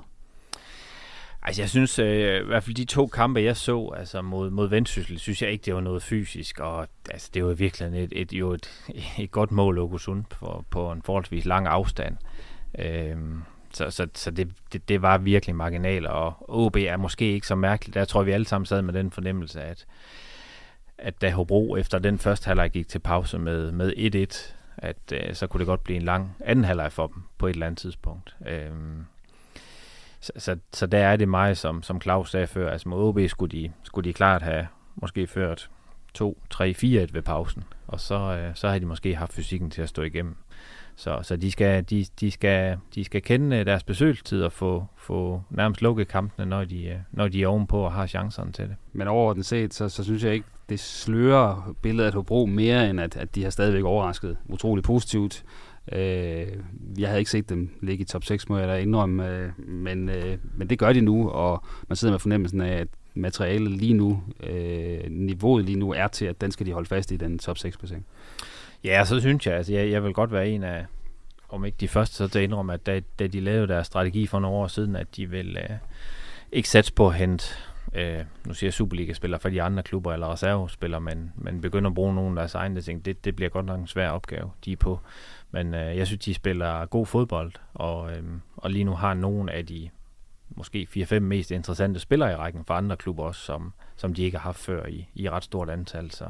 [1.42, 4.68] Altså, jeg synes øh, i hvert fald de to kampe, jeg så altså mod, mod
[4.68, 6.60] Vendsyssel, synes jeg ikke, det var noget fysisk.
[6.60, 8.86] Og altså, det var virkelig et, et, jo et,
[9.18, 12.16] et godt mål, Augustsund, på, på en forholdsvis lang afstand.
[12.78, 13.16] Øh,
[13.72, 17.54] så, så, så det, det, det var virkelig marginal, og OB er måske ikke så
[17.54, 17.94] mærkeligt.
[17.94, 19.86] Der tror vi alle sammen sad med den fornemmelse, at
[21.02, 23.92] at da Hobro efter den første halvleg gik til pause med, med
[24.32, 27.46] 1-1, at øh, så kunne det godt blive en lang anden halvleg for dem på
[27.46, 28.36] et eller andet tidspunkt.
[28.46, 28.70] Øh,
[30.20, 33.18] så, så, så der er det mig, som, som Claus sagde før, altså med OB
[33.28, 35.70] skulle de, skulle de klart have måske ført
[36.14, 39.82] 2, 3, 4 ved pausen, og så, øh, så har de måske haft fysikken til
[39.82, 40.36] at stå igennem.
[40.96, 44.86] Så, så de, skal, de, de, skal, de skal kende øh, deres besøgelsestid og få,
[44.96, 48.68] få nærmest lukket kampene, når de, øh, når de er ovenpå og har chancerne til
[48.68, 48.76] det.
[48.92, 53.00] Men overordnet set, så, så synes jeg ikke, det slører billedet af Hobro mere, end
[53.00, 55.44] at, at de har stadigvæk overrasket utrolig positivt.
[55.92, 56.46] Øh,
[56.98, 60.08] jeg havde ikke set dem ligge i top 6, må jeg da indrømme, øh, men,
[60.08, 63.94] øh, men det gør de nu, og man sidder med fornemmelsen af, at materialet lige
[63.94, 67.38] nu, øh, niveauet lige nu er til, at den skal de holde fast i, den
[67.38, 68.06] top 6 placering.
[68.84, 70.86] Ja, så synes jeg, altså jeg, jeg vil godt være en af,
[71.48, 74.26] om ikke de første, så til at indrømme, at da, da de lavede deres strategi
[74.26, 75.76] for nogle år siden, at de vil øh,
[76.52, 77.44] ikke satse på at hente
[77.94, 81.94] øh, nu siger jeg Superliga-spillere for de andre klubber eller reservespillere, men, men begynder at
[81.94, 84.72] bruge nogle af deres egne ting, det, det bliver godt nok en svær opgave, de
[84.72, 85.00] er på.
[85.50, 88.22] Men øh, jeg synes, de spiller god fodbold, og, øh,
[88.56, 89.90] og lige nu har nogle af de
[90.56, 94.36] måske 4-5 mest interessante spillere i rækken for andre klubber også, som, som de ikke
[94.36, 96.10] har haft før i, i ret stort antal.
[96.10, 96.26] Så,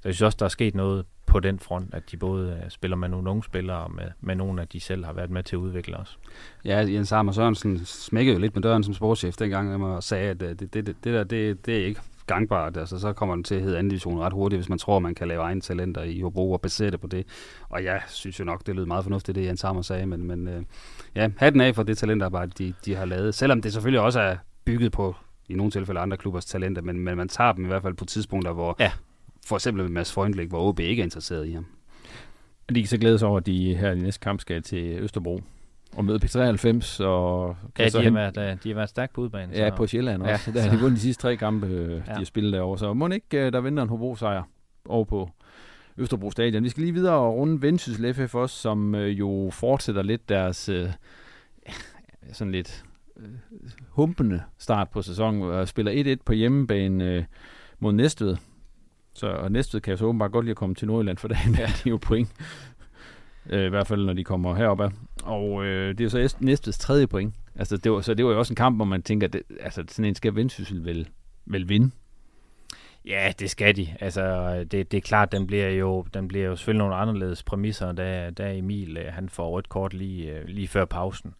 [0.00, 2.70] så jeg synes også, der er sket noget på den front, at de både øh,
[2.70, 5.42] spiller med nogle unge spillere og med, med nogle af de selv har været med
[5.42, 6.18] til at udvikle os.
[6.64, 10.42] Ja, Jens Armer Sørensen smækkede jo lidt med døren som sportschef dengang og sagde, at
[10.42, 12.76] øh, det, det, det, det der, det, det er ikke gangbart.
[12.76, 15.14] Altså, så kommer den til at hedde anden division ret hurtigt, hvis man tror, man
[15.14, 17.26] kan lave egne talenter i Hobro og basere det på det.
[17.68, 20.48] Og jeg synes jo nok, det lød meget fornuftigt, det Jens Armer sagde, men, men
[20.48, 20.62] øh,
[21.14, 23.34] ja, hatten af for det talentarbejde, de, de har lavet.
[23.34, 25.16] Selvom det selvfølgelig også er bygget på
[25.48, 28.04] i nogle tilfælde andre klubbers talenter, men, men man tager dem i hvert fald på
[28.04, 28.90] tidspunkter, hvor ja
[29.46, 31.66] for eksempel med Mads Freundlich, hvor OB ikke er interesseret i ham.
[32.74, 35.40] De kan så glæde sig over, at de her i næste kamp skal til Østerbro
[35.96, 37.04] og møde P93.
[37.04, 39.54] Og kan ja, de, har været, øh, de har været stærkt på udbanen.
[39.54, 40.50] Ja, på Sjælland også.
[40.50, 42.14] Ja, der har de vundet de sidste tre kampe, øh, de ja.
[42.14, 42.78] har spillet derovre.
[42.78, 44.42] Så må ikke, øh, der venter en Hobro-sejr
[44.84, 45.30] over på
[45.96, 46.64] Østerbro Stadion.
[46.64, 50.88] Vi skal lige videre og runde Vendsyssel FF også, som jo fortsætter lidt deres øh,
[52.32, 52.84] sådan lidt
[53.16, 53.28] øh,
[53.88, 55.42] humpende start på sæsonen.
[55.42, 57.24] Og spiller 1-1 på hjemmebane øh,
[57.78, 58.36] mod Næstved.
[59.14, 61.54] Så og Næstved kan jeg så åbenbart godt lide at komme til Nordjylland, for dagen
[61.60, 62.28] er de jo point.
[63.50, 64.90] Øh, I hvert fald, når de kommer herop af.
[65.24, 67.34] Og øh, det er jo så Næstveds tredje point.
[67.56, 69.84] Altså, det var, så det var jo også en kamp, hvor man tænker, det, altså,
[69.88, 71.08] sådan en skal Vendsyssel vel,
[71.46, 71.90] vel vinde.
[73.06, 73.88] Ja, det skal de.
[74.00, 77.92] Altså, det, det er klart, den bliver jo, den bliver jo selvfølgelig nogle anderledes præmisser,
[77.92, 81.34] da, da Emil øh, han får rødt kort lige, øh, lige før pausen.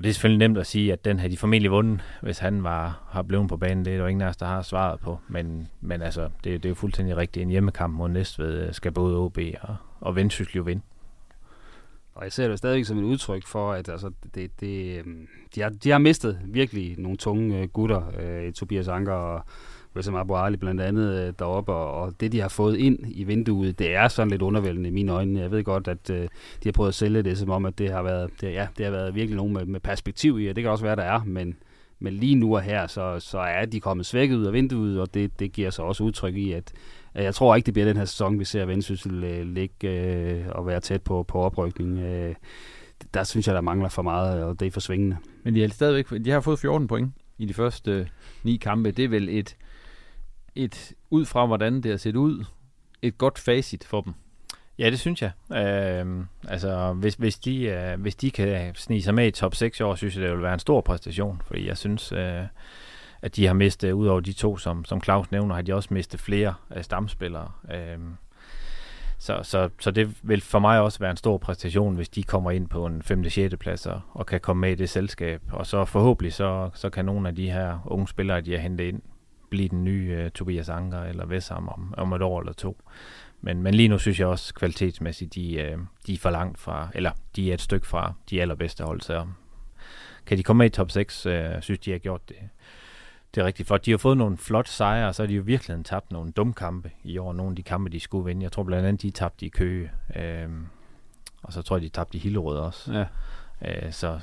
[0.00, 2.64] Og det er selvfølgelig nemt at sige, at den har de formentlig vundet, hvis han
[2.64, 3.84] var, har blevet på banen.
[3.84, 5.18] Det er der ingen af os, der har svaret på.
[5.28, 7.42] Men, men altså, det, det er jo fuldstændig rigtigt.
[7.42, 10.82] En hjemmekamp mod Næstved øh, skal både OB og, og Vendsyssel jo vinde.
[12.14, 15.60] Og jeg ser det stadigvæk som et udtryk for, at altså, det, det, øhm, de,
[15.60, 18.02] har, de har mistet virkelig nogle tunge øh, gutter.
[18.20, 19.44] Øh, Tobias Anker og
[19.96, 23.24] Wessam Abu Ali blandt andet øh, deroppe, og, og det, de har fået ind i
[23.24, 25.40] vinduet, det er sådan lidt undervældende i mine øjne.
[25.40, 26.28] Jeg ved godt, at øh, de
[26.64, 28.92] har prøvet at sælge det som om, at det har været, det, ja, det har
[28.92, 31.56] været virkelig nogen med, med perspektiv i, og det kan også være, der er, men,
[31.98, 35.14] men lige nu og her, så, så er de kommet svækket ud af vinduet, og
[35.14, 36.72] det, det giver sig også udtryk i, at,
[37.14, 40.66] jeg tror ikke, det bliver den her sæson, vi ser Vendsyssel øh, ligge øh, og
[40.66, 41.98] være tæt på, på oprykning.
[41.98, 42.34] Øh,
[43.14, 45.16] der synes jeg, der mangler for meget, og det er for svingende.
[45.42, 48.06] Men de, har stadigvæk, de har fået 14 point i de første øh,
[48.42, 48.90] ni kampe.
[48.90, 49.56] Det er vel et,
[50.54, 52.44] et, ud fra hvordan det har set ud,
[53.02, 54.14] et godt facit for dem.
[54.78, 55.30] Ja, det synes jeg.
[55.52, 59.80] Øh, altså, hvis, hvis, de, øh, hvis de kan snige sig med i top 6
[59.80, 61.42] år, synes jeg, det vil være en stor præstation.
[61.46, 62.42] Fordi jeg synes, øh,
[63.22, 65.74] at de har mistet, øh, ud over de to, som, som Claus nævner, har de
[65.74, 67.50] også mistet flere øh, stamspillere.
[67.74, 67.98] Øh,
[69.18, 72.50] så, så, så det vil for mig også være en stor præstation, hvis de kommer
[72.50, 73.30] ind på en 5.
[73.30, 73.54] 6.
[73.56, 75.42] plads og, og kan komme med i det selskab.
[75.52, 78.84] Og så forhåbentlig så, så kan nogle af de her unge spillere, de har hentet
[78.84, 79.02] ind,
[79.50, 82.82] blive den nye uh, Tobias Anker eller Vessam om, om et år eller to.
[83.40, 86.88] Men, men lige nu synes jeg også kvalitetsmæssigt, de, uh, de er for langt fra,
[86.94, 89.00] eller de er et stykke fra de allerbedste hold.
[89.00, 89.26] Så
[90.26, 92.36] kan de komme med i top 6, uh, synes de har gjort det,
[93.34, 93.86] det er rigtig flot.
[93.86, 96.52] De har fået nogle flot sejre, og så har de jo virkelig tabt nogle dumme
[96.52, 97.32] kampe i år.
[97.32, 98.42] Nogle af de kampe, de skulle vinde.
[98.42, 99.90] Jeg tror blandt andet, de tabte i Køge.
[100.16, 100.66] Øhm,
[101.42, 102.92] og så tror jeg, de tabte i Hillerød også.
[102.92, 103.04] Ja.
[103.62, 104.20] Øh, så,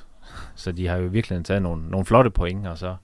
[0.56, 2.96] så de har jo virkelig taget nogle, nogle flotte point, og så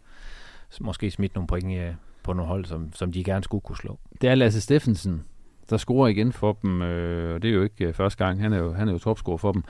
[0.82, 1.94] måske smidt nogle point øh,
[2.24, 4.00] på nogle hold, som, som de gerne skulle kunne slå.
[4.22, 5.24] Det er Lasse Steffensen,
[5.70, 8.42] der scorer igen for dem, øh, og det er jo ikke øh, første gang.
[8.42, 9.64] Han er jo, han er jo topscorer for dem.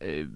[0.00, 0.26] Øh,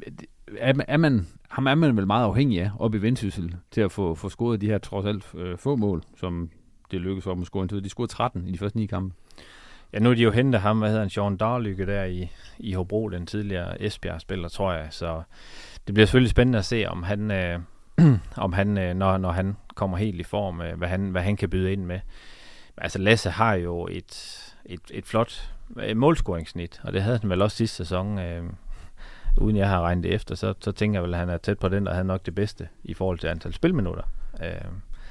[0.59, 3.93] er, er man, ham er man vel meget afhængig af op i Vendsyssel til at
[3.93, 6.51] få, få scoret de her trods alt øh, få mål, som
[6.91, 7.85] det lykkedes for dem at score indtil.
[7.85, 9.14] De scorede 13 i de første ni kampe.
[9.93, 12.73] Ja, nu er de jo hentet ham, hvad hedder han, Sean Darlykke der i, i
[12.73, 14.87] Hobro, den tidligere Esbjerg-spiller, tror jeg.
[14.91, 15.23] Så
[15.87, 17.59] det bliver selvfølgelig spændende at se, om han, øh,
[18.36, 21.36] om han øh, når, når han kommer helt i form, øh, hvad, han, hvad han
[21.36, 22.01] kan byde ind med.
[22.76, 27.42] Altså Lasse har jo et, et, et flot øh, målscoringssnit, og det havde han vel
[27.42, 28.18] også sidste sæson.
[28.18, 28.42] Øh,
[29.40, 31.59] uden jeg har regnet det efter, så, så tænker jeg vel, at han er tæt
[31.59, 34.03] på den, der havde nok det bedste i forhold til antal spilminutter.
[34.42, 34.51] Øh,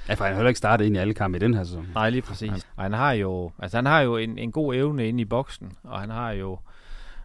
[0.09, 1.87] Ja, for han har heller ikke startet ind i alle kampe i den her sæson.
[1.93, 2.49] Nej, lige præcis.
[2.49, 5.25] Han, og han har jo, altså han har jo en, en god evne inde i
[5.25, 6.59] boksen, og han har jo,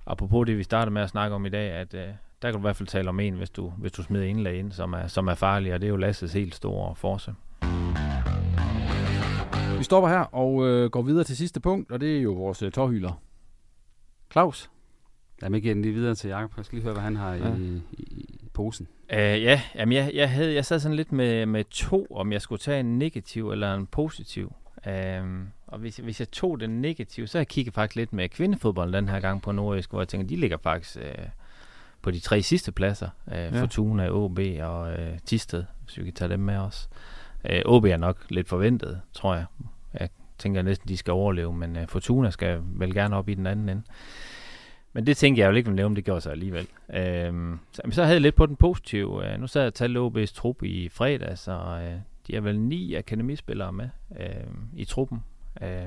[0.07, 2.09] apropos det, vi startede med at snakke om i dag, at øh,
[2.43, 4.59] der kan du i hvert fald tale om en, hvis du, hvis du smider indlag
[4.59, 7.35] ind, som er, som er farlig, og det er jo Lasses helt store force.
[9.79, 12.63] Vi stopper her og øh, går videre til sidste punkt, og det er jo vores
[12.63, 13.23] øh, tårhyler.
[14.33, 14.71] Claus?
[15.43, 16.53] Jamen, den lige videre til Jacob.
[16.57, 17.55] Jeg skal lige høre, hvad han har ja.
[17.55, 18.03] i, i,
[18.43, 18.89] i posen.
[19.13, 22.43] Uh, ja, jamen jeg, jeg, havde, jeg sad sådan lidt med, med to, om jeg
[22.43, 24.53] skulle tage en negativ eller en positiv.
[24.87, 24.93] Uh,
[25.67, 28.93] og hvis, hvis jeg tog den negativ, så har jeg kigget faktisk lidt med kvindefodbold
[28.93, 31.25] den her gang på Nordjysk, hvor jeg tænker, de ligger faktisk uh,
[32.03, 33.09] på de tre sidste pladser.
[33.27, 33.61] Uh, ja.
[33.61, 36.89] Fortuna, OB og uh, Tisted, hvis vi kan tage dem med os.
[37.45, 39.45] Uh, OB er nok lidt forventet, tror jeg.
[40.01, 43.47] Jeg tænker næsten, de skal overleve, men uh, Fortuna skal vel gerne op i den
[43.47, 43.83] anden ende.
[44.93, 46.67] Men det tænkte jeg jo ikke ville nævne, det gjorde sig alligevel.
[46.95, 49.33] Øhm, så, så havde jeg lidt på den positive.
[49.33, 52.61] Øh, nu sad jeg og talte OB's trup i fredag, så øh, de har vel
[52.61, 53.89] ni akademispillere med
[54.21, 54.27] øh,
[54.77, 55.25] i truppen.
[55.63, 55.87] Øh,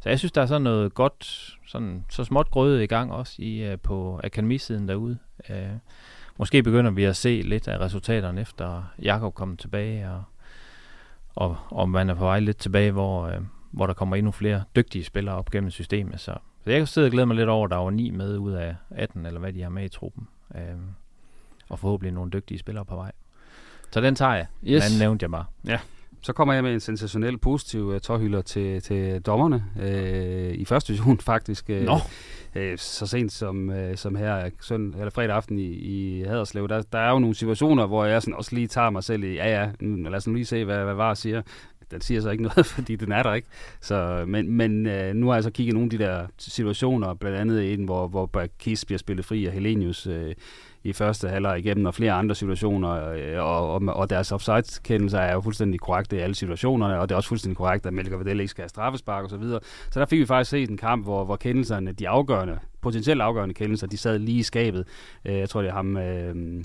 [0.00, 3.34] så jeg synes, der er sådan noget godt, sådan, så småt grøde i gang også
[3.38, 5.18] i, øh, på akademisiden derude.
[5.50, 5.68] Øh,
[6.36, 10.22] måske begynder vi at se lidt af resultaterne efter Jakob kom tilbage, og,
[11.34, 13.40] og, og man er på vej lidt tilbage, hvor, øh,
[13.70, 16.20] hvor der kommer endnu flere dygtige spillere op gennem systemet.
[16.20, 16.34] Så
[16.64, 18.52] så jeg kan sidde og glæde mig lidt over, at der var ni med ud
[18.52, 20.28] af 18, eller hvad de har med i truppen.
[20.54, 20.88] Øhm,
[21.68, 23.12] og forhåbentlig nogle dygtige spillere på vej.
[23.90, 24.46] Så den tager jeg.
[24.64, 24.84] Yes.
[24.84, 25.44] Den nævnte jeg bare.
[25.66, 25.78] Ja.
[26.22, 30.92] Så kommer jeg med en sensationel positiv uh, tårhylder til, til dommerne uh, i første
[30.92, 31.64] division faktisk.
[31.68, 31.94] Uh, Nå.
[32.56, 36.82] Uh, så sent som, uh, som her søn, eller fredag aften i, i Haderslev, der,
[36.92, 39.60] der er jo nogle situationer, hvor jeg sådan også lige tager mig selv i, ja
[39.60, 41.42] ja, lad os nu lige se, hvad, hvad VAR siger
[41.90, 43.48] den siger så ikke noget, fordi den er der ikke.
[43.80, 47.38] Så, men men øh, nu har jeg så kigget nogle af de der situationer, blandt
[47.38, 50.34] andet en, hvor, hvor Bakis bliver spillet fri af Helenius øh,
[50.84, 55.32] i første halvleg igennem, og flere andre situationer, øh, og, og, og deres offside-kendelser er
[55.32, 58.40] jo fuldstændig korrekte i alle situationerne, og det er også fuldstændig korrekt, at Melker Vedel
[58.40, 59.60] ikke skal have straffespark og så videre.
[59.90, 63.54] Så der fik vi faktisk set en kamp, hvor, hvor kendelserne, de afgørende, potentielt afgørende
[63.54, 64.86] kendelser, de sad lige i skabet.
[65.24, 66.64] Øh, jeg tror, det er ham, øh,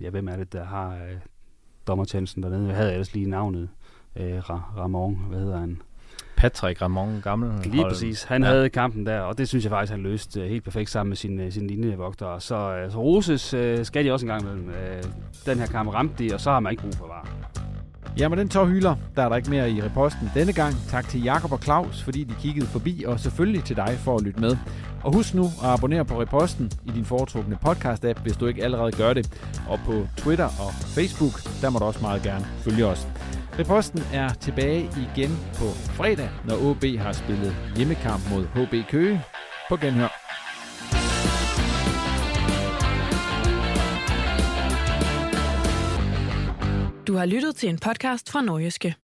[0.00, 1.16] ja, hvem er det, der har øh,
[1.86, 2.66] dommertjenesten dernede?
[2.68, 3.68] Jeg havde ellers lige navnet
[4.16, 5.82] øh, Ramon, hvad hedder han?
[6.38, 7.92] Patrick Ramon, gammel Lige hold.
[7.92, 8.22] præcis.
[8.22, 8.48] Han ja.
[8.48, 11.16] havde kampen der, og det synes jeg faktisk, han løste uh, helt perfekt sammen med
[11.16, 12.38] sin, uh, sin linjevogter.
[12.38, 15.10] Så, uh, så Roses uh, skal de også en gang med Uh,
[15.46, 17.28] den her kamp ramte de, og så har man ikke brug for var.
[18.18, 20.74] Ja, men den tår hylder, der er der ikke mere i reposten denne gang.
[20.88, 24.22] Tak til Jakob og Claus, fordi de kiggede forbi, og selvfølgelig til dig for at
[24.22, 24.56] lytte med.
[25.02, 28.92] Og husk nu at abonnere på reposten i din foretrukne podcast-app, hvis du ikke allerede
[28.92, 29.50] gør det.
[29.68, 33.08] Og på Twitter og Facebook, der må du også meget gerne følge os.
[33.58, 35.64] Reposten er tilbage igen på
[35.98, 39.24] fredag, når OB har spillet hjemmekamp mod HB Køge.
[39.68, 40.12] På genhør.
[47.06, 48.94] Du har lyttet til en podcast fra Norgeske.